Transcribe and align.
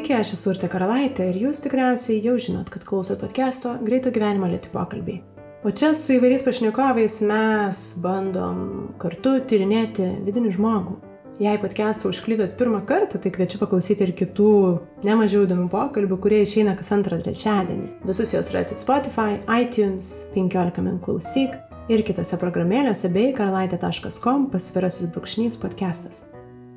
Sveiki, 0.00 0.14
aš 0.16 0.30
esu 0.32 0.48
Urte 0.48 0.68
Karalaitė 0.72 1.26
ir 1.28 1.36
jūs 1.42 1.58
tikriausiai 1.60 2.22
jau 2.24 2.38
žinot, 2.40 2.70
kad 2.72 2.86
klausot 2.88 3.18
podcast'o 3.20 3.74
Greito 3.84 4.08
gyvenimo 4.08 4.48
lėti 4.48 4.70
pokalbiai. 4.72 5.18
O 5.60 5.72
čia 5.76 5.90
su 5.92 6.14
įvairiais 6.14 6.40
pašnekovais 6.46 7.18
mes 7.28 7.80
bandom 8.00 8.62
kartu 9.02 9.34
tyrinėti 9.44 10.06
vidinį 10.24 10.54
žmogų. 10.56 10.96
Jei 11.44 11.60
podcast'ą 11.60 12.14
užklydot 12.14 12.56
pirmą 12.56 12.80
kartą, 12.88 13.20
tai 13.20 13.34
kviečiu 13.36 13.60
paklausyti 13.60 14.08
ir 14.08 14.14
kitų 14.16 14.48
nemažiau 15.04 15.44
įdomių 15.44 15.68
pokalbių, 15.68 16.20
kurie 16.24 16.40
išeina 16.46 16.78
kas 16.80 16.94
antrą 16.96 17.20
trečiadienį. 17.20 17.92
Visus 18.08 18.32
juos 18.32 18.48
rasit 18.56 18.80
Spotify, 18.80 19.36
iTunes, 19.52 20.30
15 20.32 20.80
min 20.88 20.96
klausyk 21.04 21.60
ir 21.92 22.08
kitose 22.08 22.40
programėlėse 22.40 23.12
bei 23.12 23.36
karalaitė.com 23.36 24.48
pasvirasis 24.48 25.12
brūkšnys 25.12 25.60
podcastas. 25.60 26.30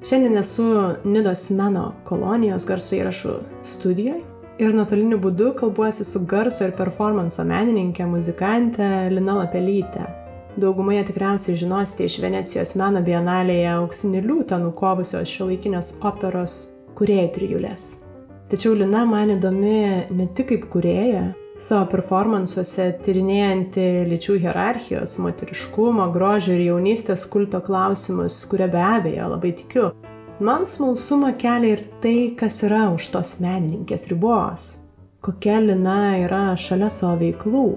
Šiandien 0.04 0.38
esu 0.38 0.64
Nidos 1.04 1.46
meno 1.56 1.94
kolonijos 2.04 2.66
garso 2.68 2.98
įrašų 2.98 3.34
studijoje 3.64 4.18
ir 4.60 4.74
nuotoliniu 4.76 5.16
būdu 5.24 5.54
kalbuosi 5.56 6.04
su 6.04 6.20
garso 6.28 6.66
ir 6.68 6.74
performanso 6.76 7.46
menininkė, 7.48 8.04
muzikantė 8.12 8.90
Lina 9.14 9.38
Lapelytė. 9.38 10.04
Daugumoje 10.60 11.06
tikriausiai 11.08 11.56
žinosite 11.62 12.10
iš 12.10 12.18
Venecijos 12.20 12.76
meno 12.76 13.00
bienalėje 13.06 13.70
auksinį 13.78 14.26
liūtą 14.28 14.60
nukovusios 14.66 15.32
šiuolaikinės 15.38 15.94
operos 16.04 16.58
kuriejų 17.00 17.32
trijulės. 17.40 17.88
Tačiau 18.52 18.76
Lina 18.76 19.06
man 19.08 19.32
įdomi 19.38 19.80
ne 20.12 20.28
tik 20.36 20.52
kaip 20.52 20.68
kurieja, 20.76 21.30
savo 21.62 21.86
performansuose 21.92 22.90
tyrinėjanti 23.06 23.86
lyčių 24.10 24.38
hierarchijos, 24.44 25.18
moteriškumo, 25.22 26.08
grožio 26.16 26.56
ir 26.58 26.66
jaunystės 26.70 27.26
kulto 27.30 27.62
klausimus, 27.64 28.42
kurie 28.50 28.68
be 28.72 28.82
abejo 28.82 29.30
labai 29.36 29.54
tikiu. 29.58 29.92
Man 30.44 30.66
smalsumą 30.68 31.36
kelia 31.40 31.78
ir 31.78 31.84
tai, 32.02 32.34
kas 32.38 32.64
yra 32.66 32.88
už 32.92 33.12
tos 33.14 33.38
menininkės 33.44 34.10
ribos, 34.10 34.70
kokia 35.24 35.60
lina 35.62 36.18
yra 36.24 36.46
šalia 36.60 36.90
savo 36.92 37.20
veiklų, 37.22 37.68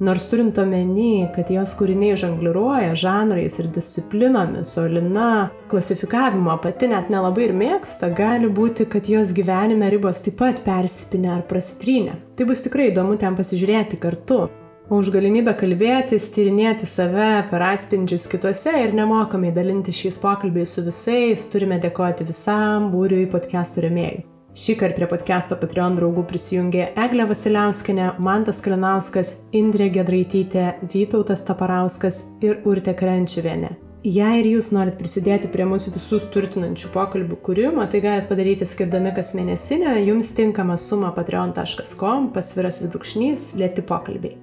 Nors 0.00 0.24
turint 0.28 0.56
omeny, 0.56 1.26
kad 1.34 1.50
jos 1.52 1.74
kūriniai 1.76 2.14
žongliruoja 2.16 2.94
žanrais 2.96 3.58
ir 3.60 3.66
disciplinomis, 3.68 4.70
o 4.80 4.86
Lina 4.88 5.50
klasifikavimo 5.68 6.54
pati 6.64 6.88
net 6.88 7.10
nelabai 7.12 7.50
ir 7.50 7.52
mėgsta, 7.52 8.08
gali 8.16 8.48
būti, 8.48 8.86
kad 8.88 9.10
jos 9.12 9.34
gyvenime 9.36 9.92
ribos 9.92 10.24
taip 10.24 10.38
pat 10.40 10.64
persipinę 10.64 11.34
ar 11.34 11.44
prasitrynę. 11.52 12.16
Tai 12.32 12.48
bus 12.48 12.64
tikrai 12.64 12.88
įdomu 12.94 13.20
ten 13.20 13.36
pasižiūrėti 13.36 14.00
kartu. 14.00 14.46
O 14.88 15.04
už 15.04 15.12
galimybę 15.12 15.52
kalbėtis, 15.60 16.32
tyrinėti 16.32 16.88
save 16.88 17.44
per 17.52 17.68
atspindžius 17.68 18.24
kituose 18.32 18.72
ir 18.80 18.96
nemokamai 18.96 19.52
dalinti 19.52 19.92
šiais 19.92 20.16
pokalbiais 20.24 20.78
su 20.78 20.88
visais, 20.88 21.44
turime 21.52 21.76
dėkoti 21.76 22.24
visam 22.32 22.88
būriui 22.96 23.28
podcastų 23.28 23.90
remėjų. 23.90 24.39
Šį 24.50 24.74
kartą 24.80 24.96
prie 24.98 25.06
podcast'o 25.06 25.54
Patreon 25.60 25.94
draugų 25.94 26.24
prisijungė 26.26 26.88
Eglė 26.98 27.28
Vasiliauskinė, 27.30 28.16
Mantas 28.18 28.58
Kalinauskas, 28.64 29.36
Indrė 29.54 29.86
Gedraitytė, 29.94 30.64
Vytautas 30.90 31.44
Taparauskas 31.46 32.24
ir 32.42 32.58
Urte 32.66 32.96
Krenčiuvienė. 32.98 33.70
Jei 34.02 34.40
ir 34.40 34.48
jūs 34.48 34.72
norit 34.74 34.96
prisidėti 34.98 35.46
prie 35.52 35.68
mūsų 35.70 35.92
visus 35.94 36.26
turtinančių 36.34 36.90
pokalbių 36.90 37.38
kūrimo, 37.46 37.84
tai 37.86 38.00
galite 38.02 38.26
padaryti 38.32 38.66
skirdami 38.66 39.12
kas 39.14 39.34
mėnesinę 39.38 39.98
jums 40.02 40.32
tinkamą 40.34 40.74
sumą 40.80 41.12
patreon.com 41.14 42.32
pasvirasis 42.34 42.90
brūkšnys 42.90 43.52
lėti 43.60 43.84
pokalbiai. 43.86 44.34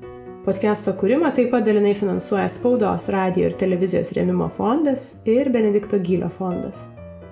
Podcast'o 0.48 0.94
kūrimą 0.96 1.34
taip 1.36 1.52
pat 1.52 1.68
dalinai 1.68 1.92
finansuoja 1.98 2.48
Spaudos, 2.48 3.10
radio 3.12 3.50
ir 3.50 3.58
televizijos 3.60 4.14
rėmimo 4.16 4.48
fondas 4.56 5.18
ir 5.28 5.52
Benedikto 5.52 6.00
Gylio 6.00 6.32
fondas. 6.32 6.86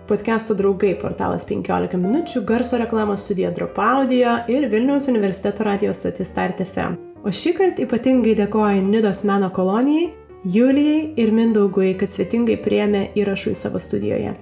Podcast'o 0.08 0.54
draugai 0.54 0.92
portalas 1.02 1.48
15 1.50 1.98
minučių, 1.98 2.44
garso 2.46 2.78
reklamos 2.78 3.24
studija 3.26 3.50
Drop 3.52 3.80
Audio 3.82 4.36
ir 4.54 4.68
Vilniaus 4.70 5.08
universiteto 5.10 5.66
radijos 5.66 6.04
stotis 6.04 6.30
Start 6.30 6.62
FM. 6.62 6.94
O 7.26 7.34
šį 7.34 7.54
kartą 7.58 7.88
ypatingai 7.88 8.36
dėkoju 8.38 8.84
Nidos 8.86 9.24
meno 9.26 9.50
kolonijai, 9.50 10.12
Julijai 10.46 11.16
ir 11.18 11.34
Mindaugui, 11.34 11.96
kad 11.98 12.12
svetingai 12.12 12.60
priemė 12.62 13.08
įrašų 13.18 13.56
į 13.56 13.58
savo 13.58 13.82
studijoje. 13.82 14.36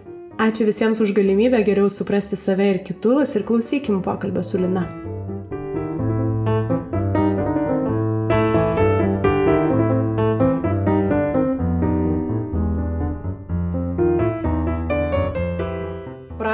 Ačiū 0.44 0.68
visiems 0.68 1.00
už 1.00 1.16
galimybę 1.16 1.64
geriau 1.64 1.88
suprasti 1.88 2.36
save 2.36 2.68
ir 2.74 2.84
kitus 2.84 3.38
ir 3.40 3.48
klausykim 3.48 4.04
pokalbio 4.04 4.44
su 4.44 4.60
Lina. 4.60 4.84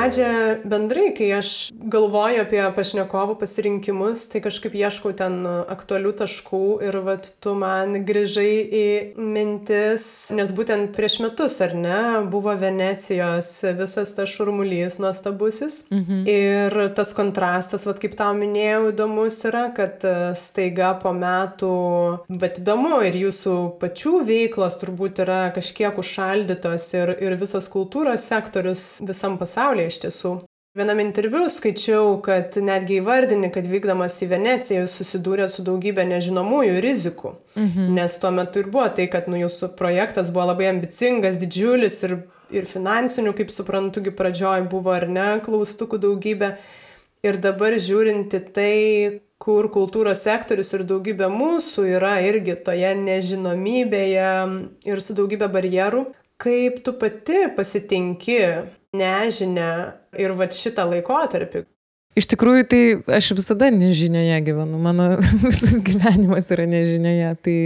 Pradžią 0.10 0.62
bendrai, 0.66 1.14
kai 1.14 1.28
aš 1.38 1.70
galvoju 1.70 2.42
apie 2.42 2.62
pašnekovų 2.74 3.36
pasirinkimus, 3.38 4.26
tai 4.32 4.42
kažkaip 4.42 4.74
ieškau 4.74 5.12
ten 5.14 5.44
aktualių 5.46 6.14
taškų 6.18 6.62
ir 6.88 6.98
vat 7.06 7.30
tu 7.44 7.54
man 7.54 7.94
grįžai 8.08 8.54
į 8.74 8.88
mintis, 9.22 10.08
nes 10.34 10.54
būtent 10.56 10.96
prieš 10.98 11.20
metus, 11.22 11.60
ar 11.62 11.76
ne, 11.78 12.00
buvo 12.26 12.56
Venecijos 12.58 13.52
visas 13.78 14.16
tas 14.18 14.32
šurmulys 14.34 14.98
nuostabusis. 15.02 15.84
Mhm. 15.94 16.24
Ir 16.26 16.78
tas 16.98 17.14
kontrastas, 17.14 17.86
vat 17.86 18.02
kaip 18.02 18.18
tau 18.18 18.34
minėjau, 18.38 18.90
įdomus 18.90 19.38
yra, 19.46 19.68
kad 19.76 20.02
e, 20.02 20.16
staiga 20.40 20.96
po 20.98 21.14
metų, 21.14 21.72
bet 22.42 22.64
įdomu, 22.64 23.04
ir 23.06 23.20
jūsų 23.28 23.56
pačių 23.82 24.16
veiklos 24.26 24.80
turbūt 24.82 25.22
yra 25.22 25.40
kažkiek 25.54 26.02
užšaldytos 26.02 26.90
ir, 26.98 27.14
ir 27.22 27.38
visas 27.42 27.70
kultūros 27.70 28.26
sektorius 28.32 28.88
visam 29.06 29.38
pasaulyje 29.38 29.94
iš 29.94 29.99
iš 30.00 30.08
tiesų. 30.08 30.40
Viename 30.78 31.02
interviu 31.02 31.48
skaičiau, 31.50 32.20
kad 32.22 32.54
netgi 32.62 33.00
įvardini, 33.02 33.50
kad 33.52 33.66
vykdamas 33.68 34.20
į 34.22 34.28
Veneciją 34.36 34.84
jūs 34.84 35.00
susidūrė 35.00 35.48
su 35.50 35.64
daugybė 35.66 36.06
nežinomųjų 36.08 36.78
rizikų. 36.86 37.32
Mhm. 37.58 37.88
Nes 37.98 38.18
tuo 38.22 38.30
metu 38.32 38.62
ir 38.62 38.70
buvo 38.70 38.86
tai, 38.94 39.08
kad 39.12 39.28
nu, 39.28 39.40
jūsų 39.42 39.74
projektas 39.80 40.30
buvo 40.32 40.46
labai 40.52 40.70
ambicingas, 40.70 41.42
didžiulis 41.42 41.98
ir, 42.06 42.16
ir 42.54 42.70
finansinių, 42.70 43.34
kaip 43.36 43.50
suprantugi, 43.52 44.14
pradžioj 44.16 44.70
buvo 44.70 44.94
ar 44.94 45.10
ne, 45.10 45.28
klaustukų 45.44 46.00
daugybė. 46.06 46.54
Ir 47.26 47.42
dabar 47.42 47.76
žiūrinti 47.76 48.40
tai, 48.56 48.78
kur 49.42 49.68
kultūros 49.74 50.22
sektorius 50.24 50.70
ir 50.78 50.86
daugybė 50.88 51.28
mūsų 51.34 51.90
yra 51.98 52.20
irgi 52.24 52.56
toje 52.64 52.94
nežinomybėje 52.96 54.32
ir 54.88 55.02
su 55.04 55.18
daugybė 55.18 55.50
barjerų, 55.52 56.06
kaip 56.40 56.84
tu 56.86 56.94
pati 57.02 57.48
pasitinki 57.58 58.40
nežinę 58.96 59.72
ir 60.20 60.34
va 60.38 60.50
šitą 60.54 60.88
laikotarpį. 60.90 61.66
Iš 62.18 62.28
tikrųjų, 62.34 62.64
tai 62.68 62.82
aš 63.20 63.34
visada 63.38 63.70
nežinioje 63.72 64.40
gyvenu, 64.48 64.80
mano 64.82 65.12
visas 65.46 65.78
gyvenimas 65.86 66.50
yra 66.54 66.66
nežinioje. 66.70 67.36
Tai 67.46 67.60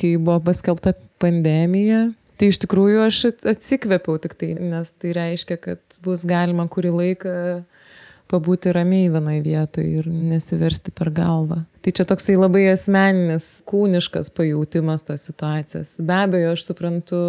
kai 0.00 0.16
buvo 0.18 0.40
paskelbta 0.48 0.94
pandemija, 1.22 2.08
tai 2.40 2.50
iš 2.50 2.58
tikrųjų 2.64 3.04
aš 3.06 3.20
atsikvėpiau 3.52 4.18
tik 4.22 4.34
tai, 4.40 4.54
nes 4.58 4.90
tai 4.98 5.12
reiškia, 5.16 5.60
kad 5.62 6.00
bus 6.04 6.26
galima 6.28 6.66
kurį 6.70 6.94
laiką 6.96 7.36
pabūti 8.32 8.72
ramiai 8.72 9.10
vienoje 9.12 9.42
vietoje 9.44 10.00
ir 10.00 10.08
nesiversti 10.08 10.94
per 10.96 11.12
galvą. 11.14 11.62
Tai 11.84 11.92
čia 11.92 12.06
toksai 12.08 12.38
labai 12.38 12.64
asmeninis, 12.72 13.60
kūniškas 13.68 14.32
pajūtimas 14.36 15.04
tos 15.06 15.28
situacijos. 15.28 15.98
Be 16.06 16.16
abejo, 16.24 16.54
aš 16.56 16.64
suprantu 16.70 17.20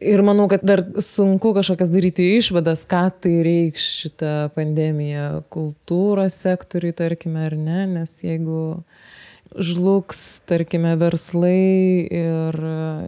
Ir 0.00 0.20
manau, 0.20 0.44
kad 0.48 0.60
dar 0.66 0.82
sunku 1.00 1.54
kažkokias 1.56 1.88
daryti 1.88 2.34
išvadas, 2.36 2.84
ką 2.88 3.06
tai 3.24 3.38
reikš 3.46 3.84
šitą 4.02 4.32
pandemiją 4.52 5.44
kultūros 5.52 6.36
sektoriui, 6.42 6.92
tarkime, 6.96 7.46
ar 7.48 7.56
ne, 7.56 7.86
nes 7.94 8.18
jeigu 8.20 8.76
žlugs, 9.56 10.42
tarkime, 10.44 10.90
verslai 11.00 12.04
ir, 12.12 12.58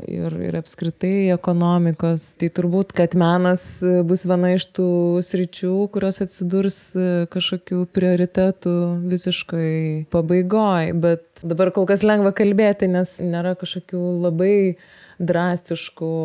ir, 0.08 0.36
ir 0.48 0.56
apskritai 0.56 1.28
ekonomikos, 1.34 2.30
tai 2.40 2.48
turbūt, 2.56 2.94
kad 2.96 3.18
menas 3.18 3.66
bus 4.08 4.24
viena 4.30 4.54
iš 4.54 4.68
tų 4.78 4.88
sričių, 5.28 5.74
kurios 5.92 6.22
atsidurs 6.24 6.80
kažkokių 7.34 7.82
prioritetų 7.92 8.74
visiškai 9.12 9.74
pabaigoj. 10.14 10.94
Bet 11.04 11.44
dabar 11.44 11.74
kol 11.74 11.90
kas 11.90 12.06
lengva 12.06 12.32
kalbėti, 12.32 12.88
nes 12.96 13.18
nėra 13.20 13.52
kažkokių 13.60 14.02
labai 14.24 14.56
drastiškų 15.18 16.16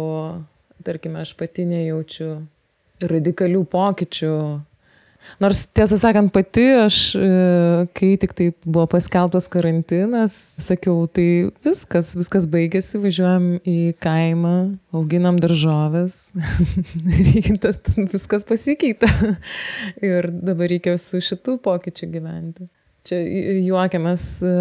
tarkime, 0.86 1.24
aš 1.24 1.34
pati 1.40 1.66
nejaučiu 1.70 2.36
radikalių 3.04 3.64
pokyčių. 3.72 4.36
Nors 5.40 5.62
tiesą 5.72 5.96
sakant, 6.02 6.34
pati 6.36 6.66
aš, 6.84 6.98
e, 7.16 7.28
kai 7.96 8.10
tik 8.20 8.34
taip 8.36 8.58
buvo 8.66 8.86
paskelbtas 8.92 9.48
karantinas, 9.52 10.36
sakiau, 10.66 11.06
tai 11.08 11.48
viskas, 11.64 12.12
viskas 12.20 12.48
baigėsi, 12.52 13.00
važiuojam 13.04 13.48
į 13.64 13.78
kaimą, 14.04 14.54
auginam 14.96 15.40
daržovės, 15.40 16.20
viskas 18.16 18.48
pasikeitė. 18.50 19.10
Ir 20.12 20.28
dabar 20.44 20.72
reikia 20.76 20.98
su 21.00 21.24
šitų 21.24 21.58
pokyčių 21.64 22.12
gyventi. 22.18 22.68
Čia 23.04 23.18
juokiamės 23.66 24.24
e, 24.48 24.52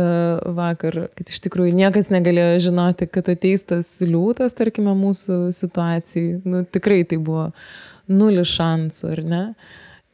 vakar, 0.56 0.96
kad 1.14 1.30
iš 1.30 1.38
tikrųjų 1.44 1.76
niekas 1.78 2.10
negalėjo 2.10 2.64
žinoti, 2.64 3.06
kad 3.06 3.30
ateis 3.30 3.62
tas 3.68 3.92
liūtas, 4.02 4.56
tarkime, 4.58 4.96
mūsų 4.98 5.52
situacijai. 5.54 6.40
Nu, 6.42 6.64
tikrai 6.66 7.04
tai 7.06 7.20
buvo 7.22 7.52
nulis 8.10 8.50
šansų, 8.56 9.14
ar 9.14 9.24
ne? 9.30 9.44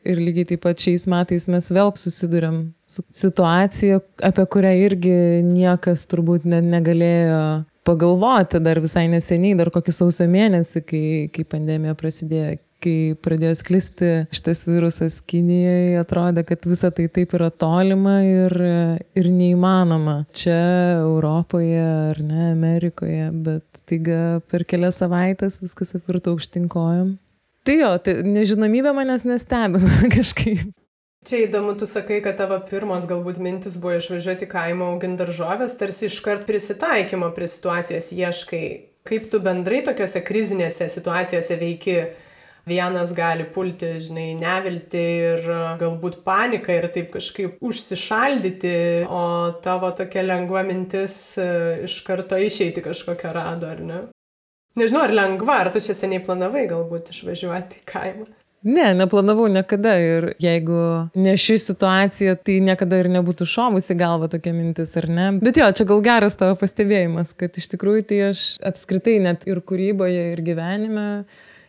ir 0.09 0.21
lygiai 0.23 0.47
taip 0.53 0.63
pat 0.65 0.81
šiais 0.81 1.07
metais 1.11 1.49
mes 1.51 1.67
vėl 1.75 1.91
susidurėm 1.99 2.61
su 2.89 3.05
situacija, 3.15 4.01
apie 4.25 4.45
kurią 4.55 4.71
irgi 4.87 5.17
niekas 5.45 6.07
turbūt 6.11 6.47
net 6.49 6.65
negalėjo 6.69 7.41
pagalvoti 7.89 8.61
dar 8.65 8.81
visai 8.85 9.07
neseniai, 9.11 9.57
dar 9.59 9.73
kokį 9.75 9.95
sausio 9.97 10.29
mėnesį, 10.31 10.85
kai, 10.89 11.05
kai 11.35 11.45
pandemija 11.49 11.97
prasidėjo, 11.99 12.59
kai 12.83 13.15
pradėjo 13.23 13.55
sklisti 13.59 14.11
šitas 14.35 14.65
virusas 14.69 15.19
Kinijoje, 15.29 15.99
atrodė, 16.01 16.45
kad 16.49 16.67
visa 16.69 16.91
tai 16.95 17.09
taip 17.13 17.35
yra 17.39 17.51
tolima 17.51 18.19
ir, 18.27 18.55
ir 19.19 19.31
neįmanoma. 19.35 20.21
Čia 20.37 20.59
Europoje 21.03 21.83
ar 21.83 22.21
ne, 22.23 22.51
Amerikoje, 22.53 23.31
bet 23.47 23.83
taiga 23.89 24.41
per 24.51 24.67
kelias 24.69 25.01
savaitės 25.03 25.63
viskas 25.65 25.97
apvirto 25.99 26.35
aukštinkojom. 26.37 27.17
Tai 27.69 27.75
jo, 27.77 27.95
tai 28.01 28.21
nežinomybė 28.25 28.95
manęs 28.97 29.27
nestebina 29.29 30.09
kažkaip. 30.17 30.71
Čia 31.29 31.43
įdomu, 31.45 31.75
tu 31.77 31.85
sakai, 31.85 32.23
kad 32.25 32.39
tavo 32.39 32.57
pirmos 32.65 33.05
galbūt 33.11 33.41
mintis 33.43 33.75
buvo 33.83 33.99
išvažiuoti 33.99 34.47
kaimo 34.49 34.93
auginti 34.95 35.19
daržovės, 35.21 35.75
tarsi 35.77 36.07
iškart 36.07 36.47
prisitaikymo 36.49 37.29
prie 37.37 37.49
situacijos 37.51 38.13
ieškai. 38.15 38.65
Kaip 39.09 39.27
tu 39.33 39.41
bendrai 39.43 39.83
tokiuose 39.85 40.23
krizinėse 40.25 40.89
situacijose 40.93 41.59
veiki? 41.61 41.99
Vienas 42.69 43.15
gali 43.17 43.47
pulti, 43.55 43.95
žinai, 44.05 44.29
nevilti 44.39 45.01
ir 45.01 45.49
galbūt 45.81 46.21
paniką 46.27 46.77
ir 46.77 46.89
taip 46.95 47.11
kažkaip 47.15 47.63
užsišaldyti, 47.65 48.75
o 49.09 49.23
tavo 49.65 49.91
tokia 49.97 50.27
lengva 50.27 50.65
mintis 50.69 51.17
e, 51.41 51.49
iš 51.89 52.01
karto 52.07 52.37
išeiti 52.37 52.85
kažkokią 52.85 53.33
rado, 53.35 53.71
ar 53.73 53.81
ne? 53.85 54.03
Nežinau, 54.79 55.07
ar 55.09 55.15
lengva, 55.17 55.63
ar 55.65 55.73
tu 55.75 55.81
čia 55.83 55.97
seniai 55.97 56.23
planavai 56.25 56.69
galbūt 56.71 57.11
išvažiuoti 57.15 57.81
į 57.81 57.89
kaimą. 57.89 58.29
Ne, 58.67 58.89
neplanavau 58.95 59.47
niekada 59.47 59.93
ir 60.03 60.25
jeigu 60.43 60.79
ne 61.15 61.37
ši 61.39 61.61
situacija, 61.63 62.35
tai 62.43 62.57
niekada 62.67 62.99
ir 62.99 63.07
nebūtų 63.15 63.47
šovusi 63.47 63.95
galva 63.99 64.27
tokia 64.31 64.51
mintis, 64.51 64.97
ar 64.99 65.07
ne? 65.07 65.29
Bet 65.39 65.61
jo, 65.61 65.69
čia 65.71 65.87
gal 65.87 66.03
geras 66.03 66.35
tavo 66.41 66.57
pastebėjimas, 66.59 67.31
kad 67.39 67.55
iš 67.55 67.69
tikrųjų 67.75 68.07
tai 68.11 68.19
aš 68.33 68.43
apskritai 68.67 69.21
net 69.23 69.47
ir 69.47 69.63
kūryboje, 69.63 70.33
ir 70.35 70.43
gyvenime 70.43 71.07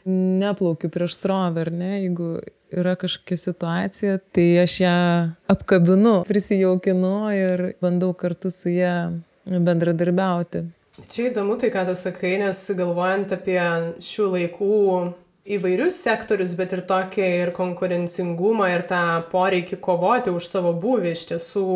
neplaukiu 0.09 0.89
prieš 0.93 1.17
srovę, 1.19 1.67
ar 1.67 1.71
ne? 1.73 1.91
Jeigu 2.03 2.39
yra 2.69 2.95
kažkokia 2.99 3.37
situacija, 3.37 4.17
tai 4.33 4.47
aš 4.63 4.79
ją 4.83 4.97
apkabinu, 5.49 6.19
prisijaukinu 6.29 7.13
ir 7.35 7.63
bandau 7.81 8.13
kartu 8.17 8.51
su 8.53 8.73
ją 8.73 8.93
bendradarbiauti. 9.49 10.65
Čia 10.99 11.29
įdomu 11.29 11.55
tai, 11.59 11.71
ką 11.71 11.85
tu 11.87 11.95
sakai, 11.95 12.35
nes 12.41 12.59
galvojant 12.75 13.31
apie 13.31 13.59
šių 14.03 14.25
laikų 14.35 14.79
įvairius 15.49 15.97
sektorius, 16.03 16.55
bet 16.59 16.75
ir 16.75 16.83
tokį 16.89 17.29
ir 17.43 17.51
konkurencingumą, 17.55 18.67
ir 18.73 18.83
tą 18.89 19.03
poreikį 19.31 19.79
kovoti 19.81 20.33
už 20.35 20.49
savo 20.49 20.73
būvį. 20.77 21.13
Iš 21.15 21.23
tiesų, 21.31 21.69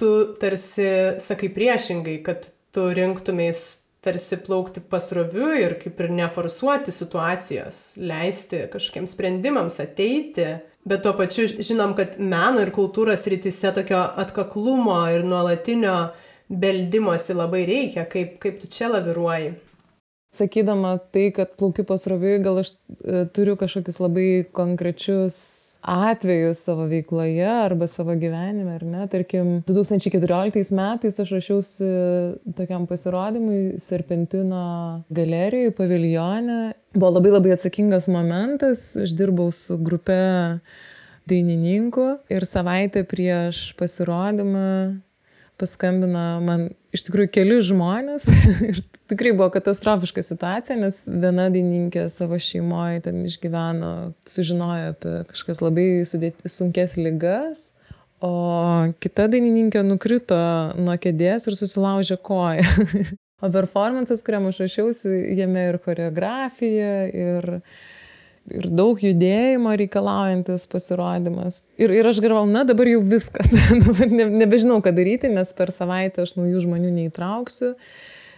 tu 0.00 0.10
tarsi 0.42 0.88
sakai 1.22 1.52
priešingai, 1.54 2.18
kad 2.26 2.50
tu 2.74 2.88
rinktumės 2.96 3.81
tarsi 4.02 4.38
plaukti 4.42 4.82
pasroviu 4.90 5.52
ir 5.54 5.76
kaip 5.80 6.00
ir 6.02 6.10
neforsuoti 6.10 6.94
situacijos, 6.94 7.80
leisti 8.02 8.66
kažkokiems 8.72 9.14
sprendimams 9.14 9.78
ateiti. 9.82 10.48
Bet 10.82 11.04
tuo 11.04 11.12
pačiu 11.14 11.46
žinom, 11.46 11.94
kad 11.94 12.16
meno 12.18 12.58
ir 12.62 12.72
kultūros 12.74 13.28
rytise 13.30 13.70
tokio 13.74 14.00
atkaklumo 14.18 14.98
ir 15.14 15.22
nuolatinio 15.22 15.96
beldimosi 16.50 17.36
labai 17.38 17.62
reikia, 17.68 18.08
kaip, 18.10 18.40
kaip 18.42 18.58
tu 18.60 18.70
čia 18.70 18.90
laviruoji 18.90 19.52
sakydama 20.32 20.96
tai, 21.12 21.30
kad 21.36 21.56
plaukiu 21.60 21.84
pasroviui, 21.84 22.38
gal 22.44 22.62
aš 22.62 22.72
e, 22.72 23.24
turiu 23.36 23.56
kažkokius 23.60 24.00
labai 24.00 24.28
konkrečius 24.56 25.36
atvejus 25.82 26.60
savo 26.62 26.86
veikloje 26.86 27.46
arba 27.46 27.86
savo 27.90 28.14
gyvenime, 28.14 28.76
ar 28.76 28.84
ne. 28.86 29.06
Tarkim, 29.10 29.62
2014 29.66 30.72
metais 30.78 31.18
aš 31.20 31.34
rašiausi 31.36 31.88
tokiam 32.56 32.86
pasirodymui 32.86 33.80
Serpentino 33.82 35.02
galerijoje, 35.10 35.74
paviljone. 35.76 36.60
Buvo 36.94 37.10
labai 37.16 37.34
labai 37.34 37.54
atsakingas 37.56 38.06
momentas, 38.12 38.92
aš 38.96 39.14
dirbau 39.18 39.50
su 39.50 39.78
grupe 39.82 40.18
dainininkų 41.30 42.06
ir 42.34 42.46
savaitę 42.46 43.02
prieš 43.08 43.72
pasirodymą 43.78 44.68
paskambino 45.58 46.26
man 46.42 46.70
iš 46.92 47.06
tikrųjų 47.06 47.30
keli 47.32 47.58
žmonės 47.64 48.26
ir 48.68 48.82
tikrai 49.10 49.32
buvo 49.36 49.50
katastrofiška 49.54 50.24
situacija, 50.24 50.76
nes 50.80 51.02
viena 51.08 51.48
dainininkė 51.52 52.06
savo 52.12 52.38
šeimoje 52.40 53.04
ten 53.08 53.22
išgyveno, 53.28 53.92
sužinojo 54.28 54.92
apie 54.94 55.14
kažkas 55.32 55.62
labai 55.64 55.86
sudėti, 56.08 56.52
sunkes 56.52 56.98
lygas, 57.00 57.70
o 58.22 58.32
kita 59.02 59.26
dainininkė 59.32 59.82
nukrito 59.86 60.38
nuo 60.78 60.96
kėdės 61.00 61.48
ir 61.48 61.58
susilaužė 61.58 62.20
koją. 62.22 62.66
o 63.42 63.50
performances, 63.50 64.22
kuriam 64.22 64.46
aš 64.50 64.62
rašiausi, 64.66 65.16
jame 65.40 65.66
ir 65.72 65.80
choreografija, 65.82 66.92
ir 67.10 67.50
ir 68.50 68.68
daug 68.74 68.98
judėjimo 69.02 69.74
reikalaujantis 69.78 70.66
pasirodymas. 70.70 71.60
Ir, 71.80 71.92
ir 71.94 72.08
aš 72.08 72.22
galvojau, 72.24 72.48
na 72.50 72.64
dabar 72.68 72.90
jau 72.90 73.02
viskas, 73.04 73.52
dabar 73.84 74.10
ne, 74.10 74.26
nebežinau, 74.42 74.80
ką 74.84 74.94
daryti, 74.96 75.30
nes 75.32 75.54
per 75.56 75.72
savaitę 75.74 76.26
aš 76.26 76.34
naujų 76.38 76.66
žmonių 76.66 76.90
neįtrauksiu. 76.96 77.76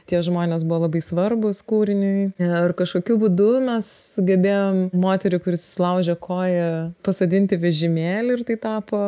Tie 0.05 0.19
žmonės 0.21 0.67
buvo 0.69 0.83
labai 0.83 1.01
svarbus 1.01 1.62
kūriniui. 1.65 2.35
Ir 2.37 2.75
kažkokiu 2.77 3.15
būdu 3.23 3.47
mes 3.65 3.87
sugebėjom 4.12 4.91
moterį, 5.01 5.39
kuris 5.47 5.65
laužė 5.81 6.19
koją, 6.21 6.67
pasadinti 7.06 7.56
vežimėlį 7.62 8.37
ir 8.37 8.43
tai 8.51 8.59
tapo 8.61 9.01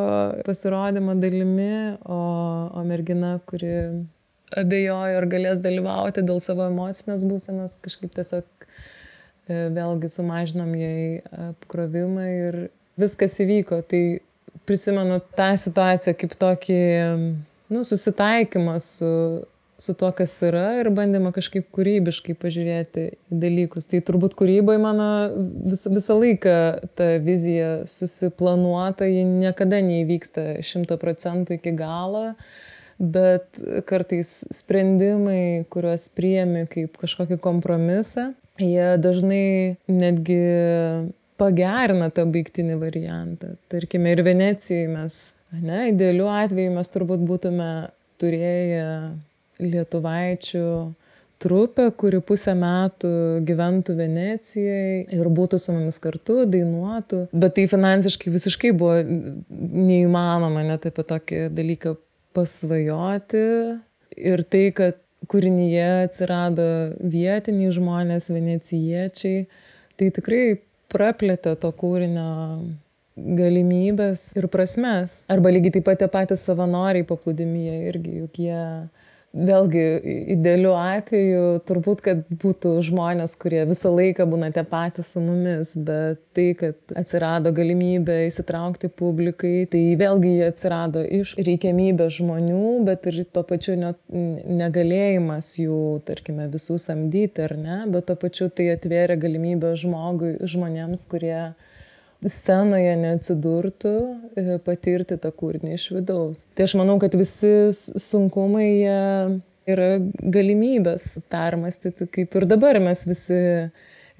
pasirodymo 0.48 1.18
dalimi, 1.20 1.98
o, 2.00 2.20
o 2.72 2.84
mergina, 2.88 3.34
kuri 3.44 3.74
abejojo 4.56 5.20
ar 5.20 5.28
galės 5.28 5.60
dalyvauti 5.60 6.24
dėl 6.24 6.40
savo 6.40 6.64
emocinės 6.70 7.28
būsenos, 7.28 7.76
kažkaip 7.84 8.16
tiesiog 8.16 8.68
vėlgi 9.48 10.10
sumažinom 10.10 10.72
jai 10.78 11.20
apkrovimą 11.50 12.28
ir 12.30 12.60
viskas 12.98 13.36
įvyko. 13.42 13.82
Tai 13.86 14.02
prisimenu 14.66 15.20
tą 15.36 15.52
situaciją 15.60 16.16
kaip 16.18 16.34
tokį 16.40 16.80
nu, 17.70 17.84
susitaikymą 17.86 18.78
su, 18.82 19.10
su 19.78 19.94
to, 19.94 20.10
kas 20.16 20.34
yra 20.46 20.80
ir 20.80 20.90
bandymą 20.94 21.32
kažkaip 21.36 21.68
kūrybiškai 21.74 22.36
pažiūrėti 22.40 23.06
į 23.12 23.40
dalykus. 23.42 23.88
Tai 23.90 24.02
turbūt 24.06 24.36
kūryboje 24.38 24.82
mano 24.82 25.08
vis, 25.66 25.84
visą 25.90 26.18
laiką 26.18 26.56
ta 26.98 27.10
vizija 27.22 27.72
susiplanuota, 27.90 29.08
ji 29.10 29.26
niekada 29.28 29.82
neįvyksta 29.84 30.56
šimta 30.66 30.98
procentų 31.02 31.60
iki 31.60 31.76
galo. 31.78 32.32
Bet 32.96 33.58
kartais 33.84 34.30
sprendimai, 34.56 35.66
kuriuos 35.68 36.06
priemi 36.16 36.62
kaip 36.70 36.94
kažkokį 36.96 37.36
kompromisą, 37.44 38.30
jie 38.62 38.96
dažnai 39.02 39.76
netgi 39.90 40.40
pagerina 41.40 42.10
tą 42.14 42.26
baigtinį 42.32 42.78
variantą. 42.80 43.54
Tarkime, 43.72 44.14
ir 44.14 44.22
Venecijoje 44.26 44.88
mes, 44.92 45.16
ne, 45.52 45.88
idealiu 45.92 46.28
atveju 46.32 46.76
mes 46.76 46.92
turbūt 46.92 47.24
būtume 47.28 47.70
turėję 48.20 48.86
lietuvaičių 49.60 50.68
trupę, 51.42 51.90
kuri 52.00 52.22
pusę 52.24 52.54
metų 52.56 53.12
gyventų 53.46 53.96
Venecijoje 53.98 55.02
ir 55.18 55.30
būtų 55.38 55.60
su 55.60 55.74
mumis 55.76 55.98
kartu, 56.02 56.42
dainuotų. 56.48 57.26
Bet 57.36 57.56
tai 57.58 57.66
finansiškai 57.70 58.32
visiškai 58.32 58.72
buvo 58.76 59.02
neįmanoma 59.50 60.64
net 60.64 60.88
apie 60.88 61.04
tokį 61.12 61.42
dalyką 61.56 61.96
pasvajoti. 62.36 63.44
Ir 64.16 64.40
tai, 64.48 64.70
kad 64.72 65.02
kūrinyje 65.30 65.86
atsirado 66.06 66.66
vietiniai 67.00 67.72
žmonės, 67.74 68.30
venecijiečiai, 68.32 69.46
tai 69.98 70.10
tikrai 70.14 70.42
praplėtė 70.92 71.56
to 71.60 71.70
kūrinio 71.76 72.30
galimybės 73.16 74.28
ir 74.36 74.48
prasmes. 74.52 75.22
Arba 75.32 75.52
lygiai 75.54 75.78
taip 75.78 75.86
pat 75.88 76.02
tie 76.02 76.08
patys 76.12 76.44
savanoriai 76.46 77.06
paplūdimyje 77.08 77.76
irgi, 77.90 78.16
juk 78.22 78.40
jie 78.44 78.62
vėlgi 79.36 79.82
idealiu 80.32 80.72
atveju 80.76 81.60
turbūt, 81.68 82.02
kad 82.04 82.22
būtų 82.42 82.76
žmonės, 82.86 83.34
kurie 83.40 83.64
visą 83.68 83.92
laiką 83.92 84.26
būna 84.28 84.48
tie 84.54 84.64
patys 84.68 85.12
su 85.12 85.22
mumis, 85.24 85.74
bet 85.76 86.22
tai, 86.36 86.48
kad 86.58 86.96
atsirado 86.96 87.52
galimybė 87.56 88.22
įsitraukti 88.28 88.90
publikai, 88.92 89.66
tai 89.72 89.82
vėlgi 90.00 90.32
jie 90.38 90.48
atsirado 90.48 91.04
iš 91.20 91.36
reikiamybės 91.40 92.18
žmonių, 92.18 92.64
bet 92.88 93.08
ir 93.10 93.22
tuo 93.28 93.44
pačiu 93.46 93.76
net 93.80 94.00
negalėjimas 94.12 95.52
jų, 95.60 95.82
tarkime, 96.08 96.48
visų 96.52 96.80
samdyti 96.82 97.44
ar 97.46 97.56
ne, 97.60 97.78
bet 97.92 98.08
tuo 98.08 98.18
pačiu 98.20 98.48
tai 98.48 98.70
atvėrė 98.76 99.18
galimybę 99.20 99.74
žmogui, 99.76 100.36
žmonėms, 100.48 101.06
kurie 101.10 101.40
scenoje 102.30 102.94
neatsidurtų, 103.00 103.94
e, 104.36 104.58
patirti 104.66 105.18
tą 105.22 105.32
kūrinį 105.34 105.74
iš 105.76 105.90
vidaus. 105.96 106.44
Tai 106.56 106.66
aš 106.66 106.76
manau, 106.80 106.98
kad 107.02 107.14
visi 107.18 107.52
sunkumai 107.72 108.70
yra 109.66 109.90
galimybės 110.22 111.16
permastyti, 111.32 112.08
kaip 112.12 112.34
ir 112.38 112.46
dabar 112.48 112.78
mes 112.82 113.02
visi 113.08 113.40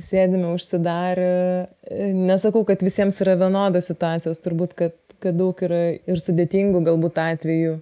sėdime 0.02 0.52
užsidarę. 0.54 1.68
Nesakau, 2.16 2.64
kad 2.68 2.82
visiems 2.84 3.18
yra 3.24 3.36
vienodos 3.40 3.88
situacijos, 3.90 4.42
turbūt, 4.44 4.76
kad, 4.78 4.96
kad 5.22 5.38
daug 5.38 5.60
yra 5.64 5.96
ir 5.96 6.20
sudėtingų 6.20 6.82
galbūt 6.90 7.20
atvejų, 7.22 7.76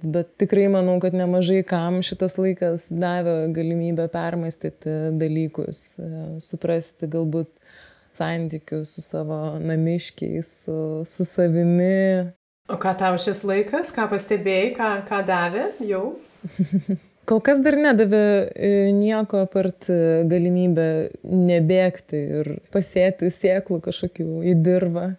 bet 0.00 0.30
tikrai 0.40 0.68
manau, 0.72 0.98
kad 1.02 1.16
nemažai 1.16 1.62
kam 1.66 2.00
šitas 2.06 2.38
laikas 2.40 2.86
davė 2.92 3.50
galimybę 3.56 4.06
permastyti 4.12 5.16
dalykus, 5.20 5.82
suprasti 6.44 7.10
galbūt 7.10 7.50
santykius 8.16 8.96
su 8.96 9.04
savo 9.04 9.58
namiškiais, 9.60 10.50
su, 10.64 10.76
su 11.06 11.24
savimi. 11.24 12.30
O 12.70 12.78
ką 12.80 12.94
tau 12.98 13.18
šis 13.18 13.42
laikas, 13.48 13.90
ką 13.94 14.06
pastebėjai, 14.10 14.74
ką, 14.76 14.90
ką 15.08 15.22
davė 15.26 15.70
jau? 15.86 16.04
Kol 17.30 17.38
kas 17.46 17.60
dar 17.62 17.76
nedavė 17.78 18.22
e, 18.50 18.70
nieko 18.96 19.44
apart 19.44 19.86
e, 19.92 20.22
galimybę 20.30 20.86
nebėgti 21.22 22.22
ir 22.40 22.52
pasėti 22.74 23.30
sėklų 23.30 23.78
kažkokių 23.84 24.40
į 24.50 24.54
dirvą. 24.64 25.12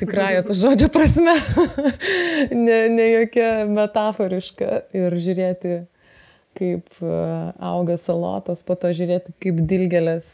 Tikrąją 0.00 0.44
to 0.48 0.56
žodžio 0.56 0.88
prasme, 0.92 1.32
ne, 2.66 2.78
ne 2.92 3.06
jokia 3.14 3.50
metaforiška 3.68 4.82
ir 4.96 5.16
žiūrėti, 5.26 5.78
kaip 6.56 7.00
e, 7.02 7.18
auga 7.72 7.98
salotas, 8.00 8.64
po 8.66 8.78
to 8.80 8.92
žiūrėti, 8.96 9.36
kaip 9.42 9.60
dilgelės 9.68 10.30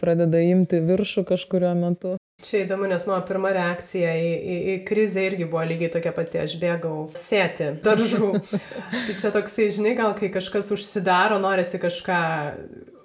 pradeda 0.00 0.40
imti 0.46 0.80
viršų 0.86 1.26
kažkurio 1.28 1.74
metu. 1.78 2.16
Čia 2.44 2.66
įdomu, 2.66 2.84
nes 2.84 3.06
mano 3.08 3.22
pirma 3.24 3.48
reakcija 3.56 4.10
į, 4.12 4.32
į, 4.36 4.56
į 4.72 4.72
krizę 4.84 5.22
irgi 5.24 5.46
buvo 5.48 5.62
lygiai 5.64 5.88
tokia 5.94 6.10
pati, 6.12 6.42
aš 6.42 6.58
bėgau 6.60 7.06
sėti 7.16 7.70
daržų. 7.80 8.28
tai 9.06 9.14
čia 9.16 9.30
toksai, 9.32 9.70
žinai, 9.72 9.94
gal 9.96 10.12
kai 10.18 10.28
kažkas 10.34 10.68
užsidaro, 10.76 11.38
norisi 11.40 11.80
kažką 11.80 12.20